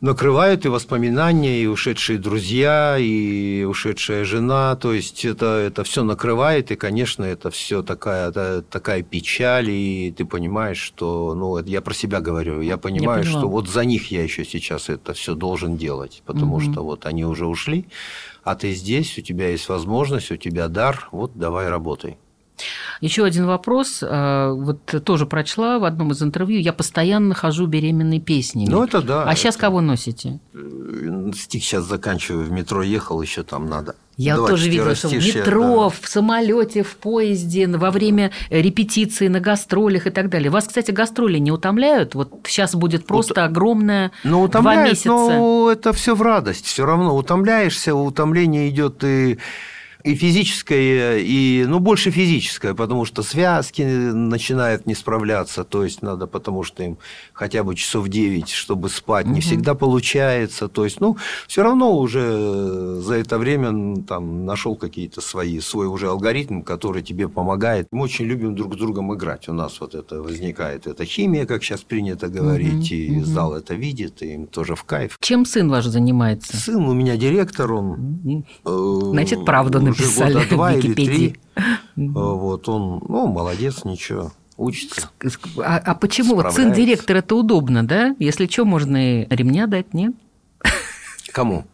накрывают 0.00 0.66
и 0.66 0.68
воспоминания, 0.68 1.62
и 1.62 1.66
ушедшие 1.66 2.18
друзья, 2.18 2.96
и 2.98 3.64
ушедшая 3.64 4.24
жена. 4.24 4.76
То 4.76 4.92
есть 4.92 5.24
это, 5.24 5.46
это 5.46 5.84
все 5.84 6.04
накрывает, 6.04 6.70
и, 6.70 6.76
конечно, 6.76 7.24
это 7.24 7.50
все 7.50 7.82
такая, 7.82 8.30
такая 8.62 9.02
печаль, 9.02 9.70
и 9.70 10.14
ты 10.16 10.24
понимаешь, 10.24 10.78
что, 10.78 11.34
ну, 11.34 11.56
это 11.56 11.68
я 11.68 11.80
про 11.80 11.94
себя 11.94 12.20
говорю, 12.20 12.60
я 12.60 12.76
понимаю, 12.76 13.24
я 13.24 13.30
что 13.30 13.48
вот 13.48 13.68
за 13.68 13.84
них 13.84 14.10
я 14.10 14.22
еще 14.22 14.44
сейчас 14.44 14.88
это 14.88 15.14
все 15.14 15.34
должен 15.34 15.76
делать, 15.76 16.22
потому 16.26 16.56
угу. 16.56 16.60
что 16.60 16.82
вот 16.82 17.06
они 17.06 17.24
уже 17.24 17.46
ушли, 17.46 17.86
а 18.44 18.54
ты 18.54 18.72
здесь, 18.72 19.18
у 19.18 19.22
тебя 19.22 19.48
есть 19.48 19.68
возможность, 19.68 20.30
у 20.30 20.36
тебя 20.36 20.68
дар, 20.68 21.08
вот 21.10 21.32
давай 21.34 21.68
работай. 21.68 22.18
Еще 23.00 23.24
один 23.24 23.46
вопрос. 23.46 24.00
А, 24.02 24.52
вот 24.52 24.80
тоже 25.04 25.26
прочла 25.26 25.78
в 25.78 25.84
одном 25.84 26.12
из 26.12 26.22
интервью. 26.22 26.60
Я 26.60 26.72
постоянно 26.72 27.34
хожу 27.34 27.66
беременной 27.66 28.20
песней. 28.20 28.66
Ну, 28.68 28.84
это 28.84 29.02
да. 29.02 29.24
А 29.24 29.32
это... 29.32 29.36
сейчас 29.40 29.56
кого 29.56 29.80
носите? 29.80 30.40
Э, 30.54 31.30
стих 31.34 31.62
сейчас 31.62 31.84
заканчиваю. 31.84 32.44
В 32.44 32.50
метро 32.50 32.82
ехал, 32.82 33.20
еще 33.20 33.42
там 33.42 33.68
надо. 33.68 33.96
Я 34.16 34.36
тоже 34.36 34.70
видела, 34.70 34.94
что 34.94 35.08
в 35.08 35.12
метро, 35.12 35.84
да. 35.84 35.88
в 35.90 36.08
самолете, 36.08 36.82
в 36.82 36.96
поезде, 36.96 37.66
во 37.68 37.90
время 37.90 38.32
репетиции, 38.48 39.28
на 39.28 39.40
гастролях 39.40 40.06
и 40.06 40.10
так 40.10 40.30
далее. 40.30 40.50
Вас, 40.50 40.66
кстати, 40.66 40.90
гастроли 40.90 41.36
не 41.38 41.52
утомляют? 41.52 42.14
Вот 42.14 42.32
сейчас 42.46 42.74
будет 42.74 43.06
просто 43.06 43.32
Ут... 43.32 43.38
огромное 43.38 44.12
ну, 44.24 44.40
утомляет, 44.40 44.78
два 44.78 44.88
месяца. 44.88 45.08
Ну, 45.08 45.68
это 45.68 45.92
все 45.92 46.14
в 46.14 46.22
радость. 46.22 46.64
Все 46.64 46.86
равно 46.86 47.14
утомляешься, 47.14 47.94
утомление 47.94 48.70
идет 48.70 49.04
и 49.04 49.38
и 50.04 50.14
физическое, 50.14 51.18
и, 51.18 51.64
ну, 51.66 51.78
больше 51.78 52.10
физическое, 52.10 52.74
потому 52.74 53.04
что 53.04 53.22
связки 53.22 53.82
начинают 53.82 54.86
не 54.86 54.94
справляться, 54.94 55.64
то 55.64 55.84
есть 55.84 56.02
надо, 56.02 56.26
потому 56.26 56.62
что 56.62 56.82
им 56.82 56.98
хотя 57.32 57.64
бы 57.64 57.74
часов 57.74 58.08
9, 58.08 58.48
чтобы 58.48 58.88
спать, 58.88 59.26
не 59.26 59.40
всегда 59.40 59.74
получается, 59.74 60.68
то 60.68 60.84
есть, 60.84 61.00
ну, 61.00 61.16
все 61.48 61.62
равно 61.62 61.96
уже 61.96 63.00
за 63.00 63.14
это 63.14 63.38
время 63.38 64.02
там 64.02 64.44
нашел 64.44 64.76
какие-то 64.76 65.20
свои, 65.20 65.60
свой 65.60 65.86
уже 65.86 66.08
алгоритм, 66.08 66.62
который 66.62 67.02
тебе 67.02 67.28
помогает. 67.28 67.88
Мы 67.90 68.04
очень 68.04 68.26
любим 68.26 68.54
друг 68.54 68.74
с 68.74 68.76
другом 68.76 69.14
играть, 69.14 69.48
у 69.48 69.52
нас 69.52 69.80
вот 69.80 69.94
это 69.94 70.22
возникает, 70.22 70.86
это 70.86 71.04
химия, 71.04 71.46
как 71.46 71.64
сейчас 71.64 71.80
принято 71.80 72.28
говорить, 72.28 72.92
и 72.92 73.20
зал 73.20 73.54
это 73.54 73.74
видит, 73.74 74.22
и 74.22 74.34
им 74.34 74.46
тоже 74.46 74.74
в 74.74 74.84
кайф. 74.84 75.18
Чем 75.20 75.44
сын 75.44 75.68
ваш 75.68 75.86
занимается? 75.86 76.56
Сын 76.56 76.84
у 76.84 76.94
меня 76.94 77.16
директор, 77.16 77.72
он... 77.72 78.44
Значит, 78.64 79.44
правда 79.44 79.80
написали 79.98 80.32
года 80.34 80.48
два 80.48 80.74
или 80.74 80.94
три. 80.94 81.36
Вот 81.96 82.68
он, 82.68 83.02
ну, 83.08 83.26
молодец, 83.26 83.84
ничего 83.84 84.32
учится. 84.56 85.10
А, 85.58 85.78
а 85.78 85.94
почему 85.94 86.34
вот 86.34 86.52
сын 86.52 86.72
директора 86.72 87.18
это 87.18 87.34
удобно, 87.34 87.86
да? 87.86 88.16
Если 88.18 88.46
что, 88.46 88.64
можно 88.64 89.22
и 89.22 89.26
ремня 89.34 89.66
дать, 89.66 89.92
нет? 89.94 90.14
Кому? 91.32 91.66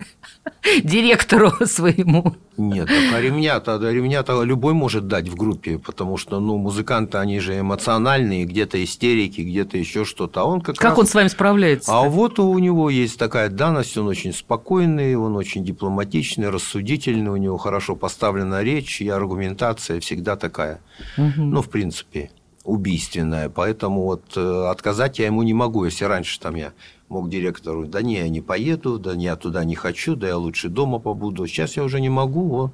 Директору 0.85 1.51
своему. 1.67 2.35
Нет, 2.57 2.87
так 2.87 3.15
а 3.15 3.21
ремня-то, 3.21 3.79
ремня-то 3.79 4.43
любой 4.43 4.75
может 4.75 5.07
дать 5.07 5.29
в 5.29 5.35
группе, 5.35 5.79
потому 5.79 6.17
что, 6.17 6.41
ну, 6.41 6.59
музыканты, 6.59 7.19
они 7.19 7.41
же 7.41 7.61
эмоциональные, 7.61 8.45
где-то 8.45 8.83
истерики, 8.83 9.41
где-то 9.41 9.79
еще 9.79 10.05
что-то. 10.05 10.43
А 10.43 10.45
он 10.45 10.61
как 10.61 10.77
Как 10.77 10.91
раз... 10.91 10.99
он 10.99 11.07
с 11.07 11.15
вами 11.15 11.29
справляется? 11.29 11.93
А 11.93 12.03
вот 12.03 12.39
у 12.39 12.59
него 12.59 12.91
есть 12.91 13.19
такая 13.19 13.49
данность, 13.49 13.97
он 13.97 14.07
очень 14.07 14.33
спокойный, 14.33 15.17
он 15.17 15.37
очень 15.37 15.65
дипломатичный, 15.65 16.51
рассудительный, 16.51 17.31
у 17.31 17.37
него 17.37 17.57
хорошо 17.57 17.97
поставлена 17.97 18.63
речь, 18.63 19.01
и 19.01 19.09
аргументация 19.09 20.01
всегда 20.01 20.37
такая. 20.37 20.81
Угу. 21.17 21.43
Ну, 21.43 21.63
в 21.63 21.71
принципе, 21.71 22.31
убийственная. 22.65 23.49
Поэтому 23.49 24.03
вот 24.03 24.37
э, 24.37 24.67
отказать 24.71 25.19
я 25.19 25.27
ему 25.27 25.43
не 25.43 25.55
могу, 25.55 25.85
если 25.85 26.05
раньше 26.05 26.39
там 26.39 26.55
я 26.55 26.73
мог 27.13 27.29
директору, 27.29 27.87
да 27.87 28.03
не, 28.03 28.17
я 28.17 28.29
не 28.29 28.41
поеду, 28.41 28.99
да 28.99 29.13
я 29.13 29.37
туда 29.37 29.65
не 29.65 29.75
хочу, 29.75 30.17
да 30.17 30.29
я 30.29 30.37
лучше 30.37 30.69
дома 30.69 30.99
побуду. 30.99 31.47
Сейчас 31.47 31.77
я 31.77 31.85
уже 31.85 32.01
не 32.01 32.09
могу, 32.09 32.49
вот, 32.49 32.73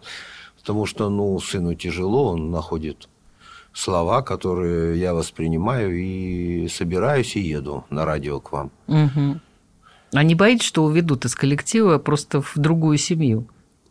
потому 0.56 0.86
что, 0.86 1.10
ну, 1.10 1.38
сыну 1.40 1.74
тяжело, 1.74 2.32
он 2.32 2.50
находит 2.50 3.08
слова, 3.72 4.22
которые 4.22 4.98
я 4.98 5.12
воспринимаю 5.12 5.96
и 5.98 6.68
собираюсь 6.68 7.36
и 7.36 7.40
еду 7.40 7.84
на 7.90 8.04
радио 8.04 8.40
к 8.40 8.52
вам. 8.52 8.70
Угу. 8.86 9.40
А 10.14 10.22
не 10.22 10.34
боитесь, 10.34 10.66
что 10.66 10.84
уведут 10.84 11.24
из 11.24 11.34
коллектива 11.34 11.98
просто 11.98 12.40
в 12.40 12.52
другую 12.56 12.96
семью? 12.96 13.46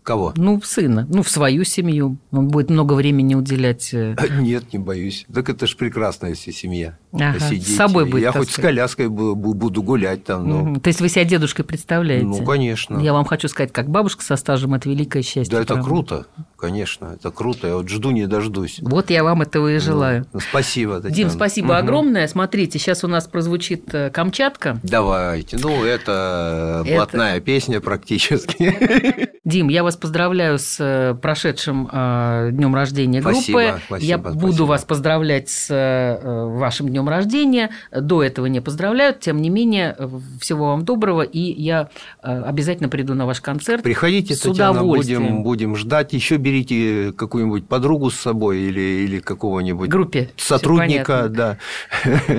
Кого? 0.07 0.31
Ну, 0.37 0.61
сына, 0.61 1.05
ну, 1.09 1.21
в 1.21 1.29
свою 1.29 1.65
семью. 1.65 2.17
Он 2.31 2.47
будет 2.47 2.69
много 2.69 2.93
времени 2.93 3.35
уделять. 3.35 3.93
Э, 3.93 4.15
нет, 4.39 4.71
не 4.71 4.79
боюсь. 4.79 5.25
Так 5.33 5.49
это 5.49 5.67
же 5.67 5.75
прекрасно, 5.75 6.27
если 6.27 6.51
семья. 6.51 6.97
Ага, 7.11 7.33
посидеть. 7.33 7.67
С 7.67 7.75
собой 7.75 8.05
будет 8.05 8.23
Я 8.23 8.31
хоть 8.31 8.49
с 8.49 8.55
коляской 8.55 9.09
буду 9.09 9.83
гулять 9.83 10.23
там. 10.23 10.47
Но... 10.47 10.61
Угу. 10.61 10.79
То 10.79 10.87
есть 10.87 11.01
вы 11.01 11.09
себя 11.09 11.25
дедушкой 11.25 11.65
представляете? 11.65 12.25
Ну, 12.25 12.41
конечно. 12.45 12.99
Я 12.99 13.11
вам 13.11 13.25
хочу 13.25 13.49
сказать, 13.49 13.73
как 13.73 13.89
бабушка 13.89 14.23
со 14.23 14.37
стажем, 14.37 14.75
это 14.75 14.87
великое 14.87 15.23
счастье. 15.23 15.51
Да, 15.51 15.61
это 15.61 15.73
правда? 15.73 15.89
круто, 15.89 16.27
конечно, 16.57 17.17
это 17.19 17.29
круто. 17.29 17.67
Я 17.67 17.75
вот 17.75 17.89
жду, 17.89 18.11
не 18.11 18.27
дождусь. 18.27 18.79
Вот 18.81 19.09
я 19.09 19.25
вам 19.25 19.41
этого 19.41 19.75
и 19.75 19.79
желаю. 19.79 20.25
Ну, 20.31 20.39
спасибо, 20.39 21.01
Татьяна. 21.01 21.15
Дим, 21.15 21.29
спасибо 21.29 21.65
угу. 21.65 21.73
огромное. 21.73 22.27
Смотрите, 22.29 22.79
сейчас 22.79 23.03
у 23.03 23.09
нас 23.09 23.27
прозвучит 23.27 23.93
э, 23.93 24.09
Камчатка. 24.09 24.79
Давайте. 24.83 25.57
Ну, 25.57 25.83
это, 25.83 26.83
это... 26.85 26.95
блатная 26.95 27.41
песня 27.41 27.81
практически. 27.81 29.35
Дим, 29.43 29.67
я 29.67 29.83
вас 29.83 29.96
поздравляю 29.99 30.59
с 30.59 30.77
э, 30.79 31.15
прошедшим 31.15 31.89
э, 31.91 32.49
днем 32.51 32.73
рождения 32.73 33.21
группы. 33.21 33.37
Спасибо, 33.37 33.61
я 33.61 33.79
спасибо. 34.17 34.31
буду 34.31 34.65
вас 34.65 34.83
поздравлять 34.83 35.49
с 35.49 35.67
э, 35.69 36.45
вашим 36.47 36.89
днем 36.89 37.07
рождения. 37.09 37.71
До 37.91 38.23
этого 38.23 38.45
не 38.45 38.61
поздравляют. 38.61 39.19
Тем 39.19 39.41
не 39.41 39.49
менее, 39.49 39.95
всего 40.39 40.67
вам 40.67 40.85
доброго. 40.85 41.21
И 41.21 41.39
я 41.39 41.89
обязательно 42.21 42.89
приду 42.89 43.13
на 43.13 43.25
ваш 43.25 43.41
концерт. 43.41 43.83
Приходите, 43.83 44.35
с 44.35 44.41
Татьяна, 44.41 44.71
удовольствием. 44.71 45.21
будем, 45.21 45.43
будем 45.43 45.75
ждать. 45.75 46.13
Еще 46.13 46.37
берите 46.37 47.13
какую-нибудь 47.13 47.67
подругу 47.67 48.09
с 48.09 48.15
собой 48.15 48.59
или, 48.59 49.05
или 49.05 49.19
какого-нибудь 49.19 49.89
группе 49.89 50.29
сотрудника. 50.37 51.27
Да. 51.29 51.57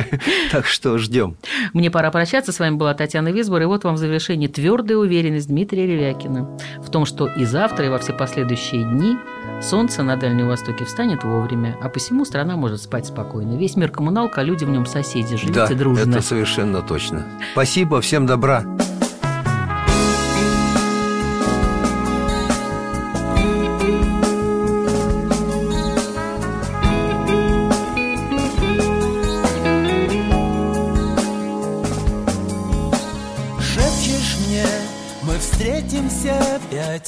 Так 0.50 0.66
что 0.66 0.98
ждем. 0.98 1.36
Мне 1.72 1.90
пора 1.90 2.10
прощаться. 2.10 2.52
С 2.52 2.58
вами 2.58 2.76
была 2.76 2.94
Татьяна 2.94 3.28
Висбор. 3.28 3.62
И 3.62 3.64
вот 3.66 3.84
вам 3.84 3.94
в 3.94 3.98
завершении 3.98 4.46
твердая 4.46 4.96
уверенность 4.98 5.48
Дмитрия 5.48 5.86
Ревякина 5.86 6.58
в 6.78 6.90
том, 6.90 7.04
что 7.04 7.26
и 7.26 7.44
завтра, 7.48 7.86
и 7.86 7.88
во 7.88 7.98
все 7.98 8.12
последующие 8.12 8.84
дни 8.84 9.18
солнце 9.60 10.02
на 10.02 10.16
Дальнем 10.16 10.48
Востоке 10.48 10.84
встанет 10.84 11.24
вовремя, 11.24 11.76
а 11.82 11.88
посему 11.88 12.24
страна 12.24 12.56
может 12.56 12.82
спать 12.82 13.06
спокойно. 13.06 13.56
Весь 13.56 13.76
мир 13.76 13.90
коммуналка, 13.90 14.42
а 14.42 14.44
люди 14.44 14.64
в 14.64 14.70
нем 14.70 14.86
соседи. 14.86 15.36
Живите 15.36 15.54
да, 15.54 15.68
дружно. 15.68 16.10
это 16.10 16.20
совершенно 16.20 16.82
точно. 16.82 17.26
Спасибо, 17.52 18.00
всем 18.00 18.26
добра. 18.26 18.64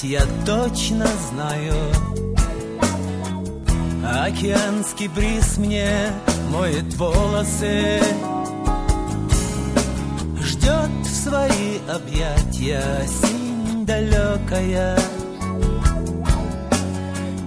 Я 0.03 0.23
точно 0.47 1.07
знаю 1.31 1.75
Океанский 4.05 5.09
бриз 5.09 5.59
мне 5.59 5.91
моет 6.51 6.95
волосы. 6.95 8.01
Ждет 10.41 10.91
в 11.03 11.15
свои 11.15 11.79
объятия 11.89 13.07
синь 13.07 13.85
далекая 13.85 14.99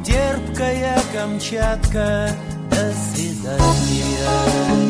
Терпкая 0.05 1.01
Камчатка, 1.13 2.29
до 2.69 2.93
свидания 2.93 4.82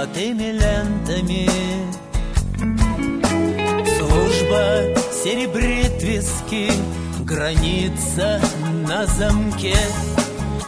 золотыми 0.00 0.52
лентами. 0.52 1.46
Служба 3.98 4.98
серебрит 5.12 6.02
виски, 6.02 6.72
граница 7.24 8.40
на 8.88 9.04
замке. 9.06 9.76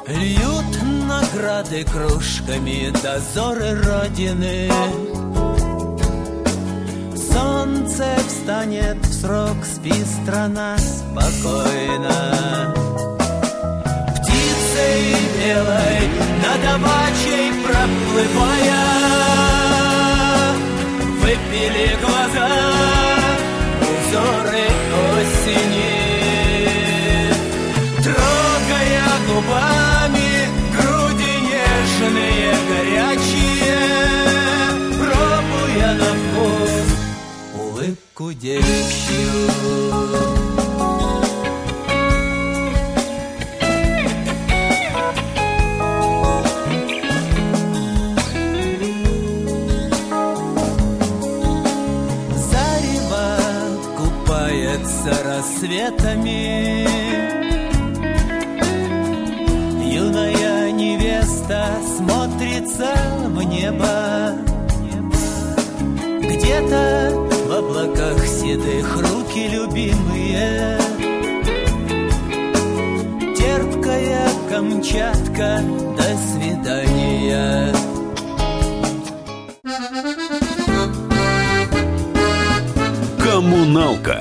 Льют 0.06 0.82
награды 1.08 1.84
кружками 1.84 2.92
дозоры 3.02 3.82
Родины. 3.82 4.70
Солнце 7.16 8.14
встанет 8.28 8.98
в 8.98 9.14
срок, 9.14 9.56
спи 9.64 9.94
страна 10.04 10.76
спокойно 10.76 12.81
Птицей 14.82 15.14
белой 15.38 16.00
над 16.42 16.62
овачей 16.74 17.52
проплывая. 17.62 18.82
Выпили 21.20 21.96
глаза 22.02 22.50
узоры 23.80 24.66
осени. 25.14 25.94
Трогая 28.02 29.12
губами 29.28 30.32
груди 30.76 31.34
нежные, 31.48 32.52
горячие 32.68 33.82
Пробуя 34.98 35.90
на 35.94 36.10
вкус 36.18 36.86
улыбку 37.54 38.26
девичью 38.32 39.32
купается 55.12 55.24
рассветами. 55.24 56.86
Юная 59.92 60.70
невеста 60.72 61.66
смотрится 61.96 62.94
в 63.26 63.42
небо. 63.42 64.32
Где-то 66.20 67.12
в 67.46 67.52
облаках 67.52 68.26
седых 68.26 68.96
руки 68.96 69.48
любимые. 69.48 70.78
Терпкая 73.36 74.28
Камчатка, 74.50 75.60
до 75.96 76.16
свидания. 76.18 77.74
Коммуналка 83.22 84.20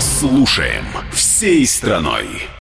Слушаем 0.21 0.85
всей 1.11 1.65
страной. 1.65 2.47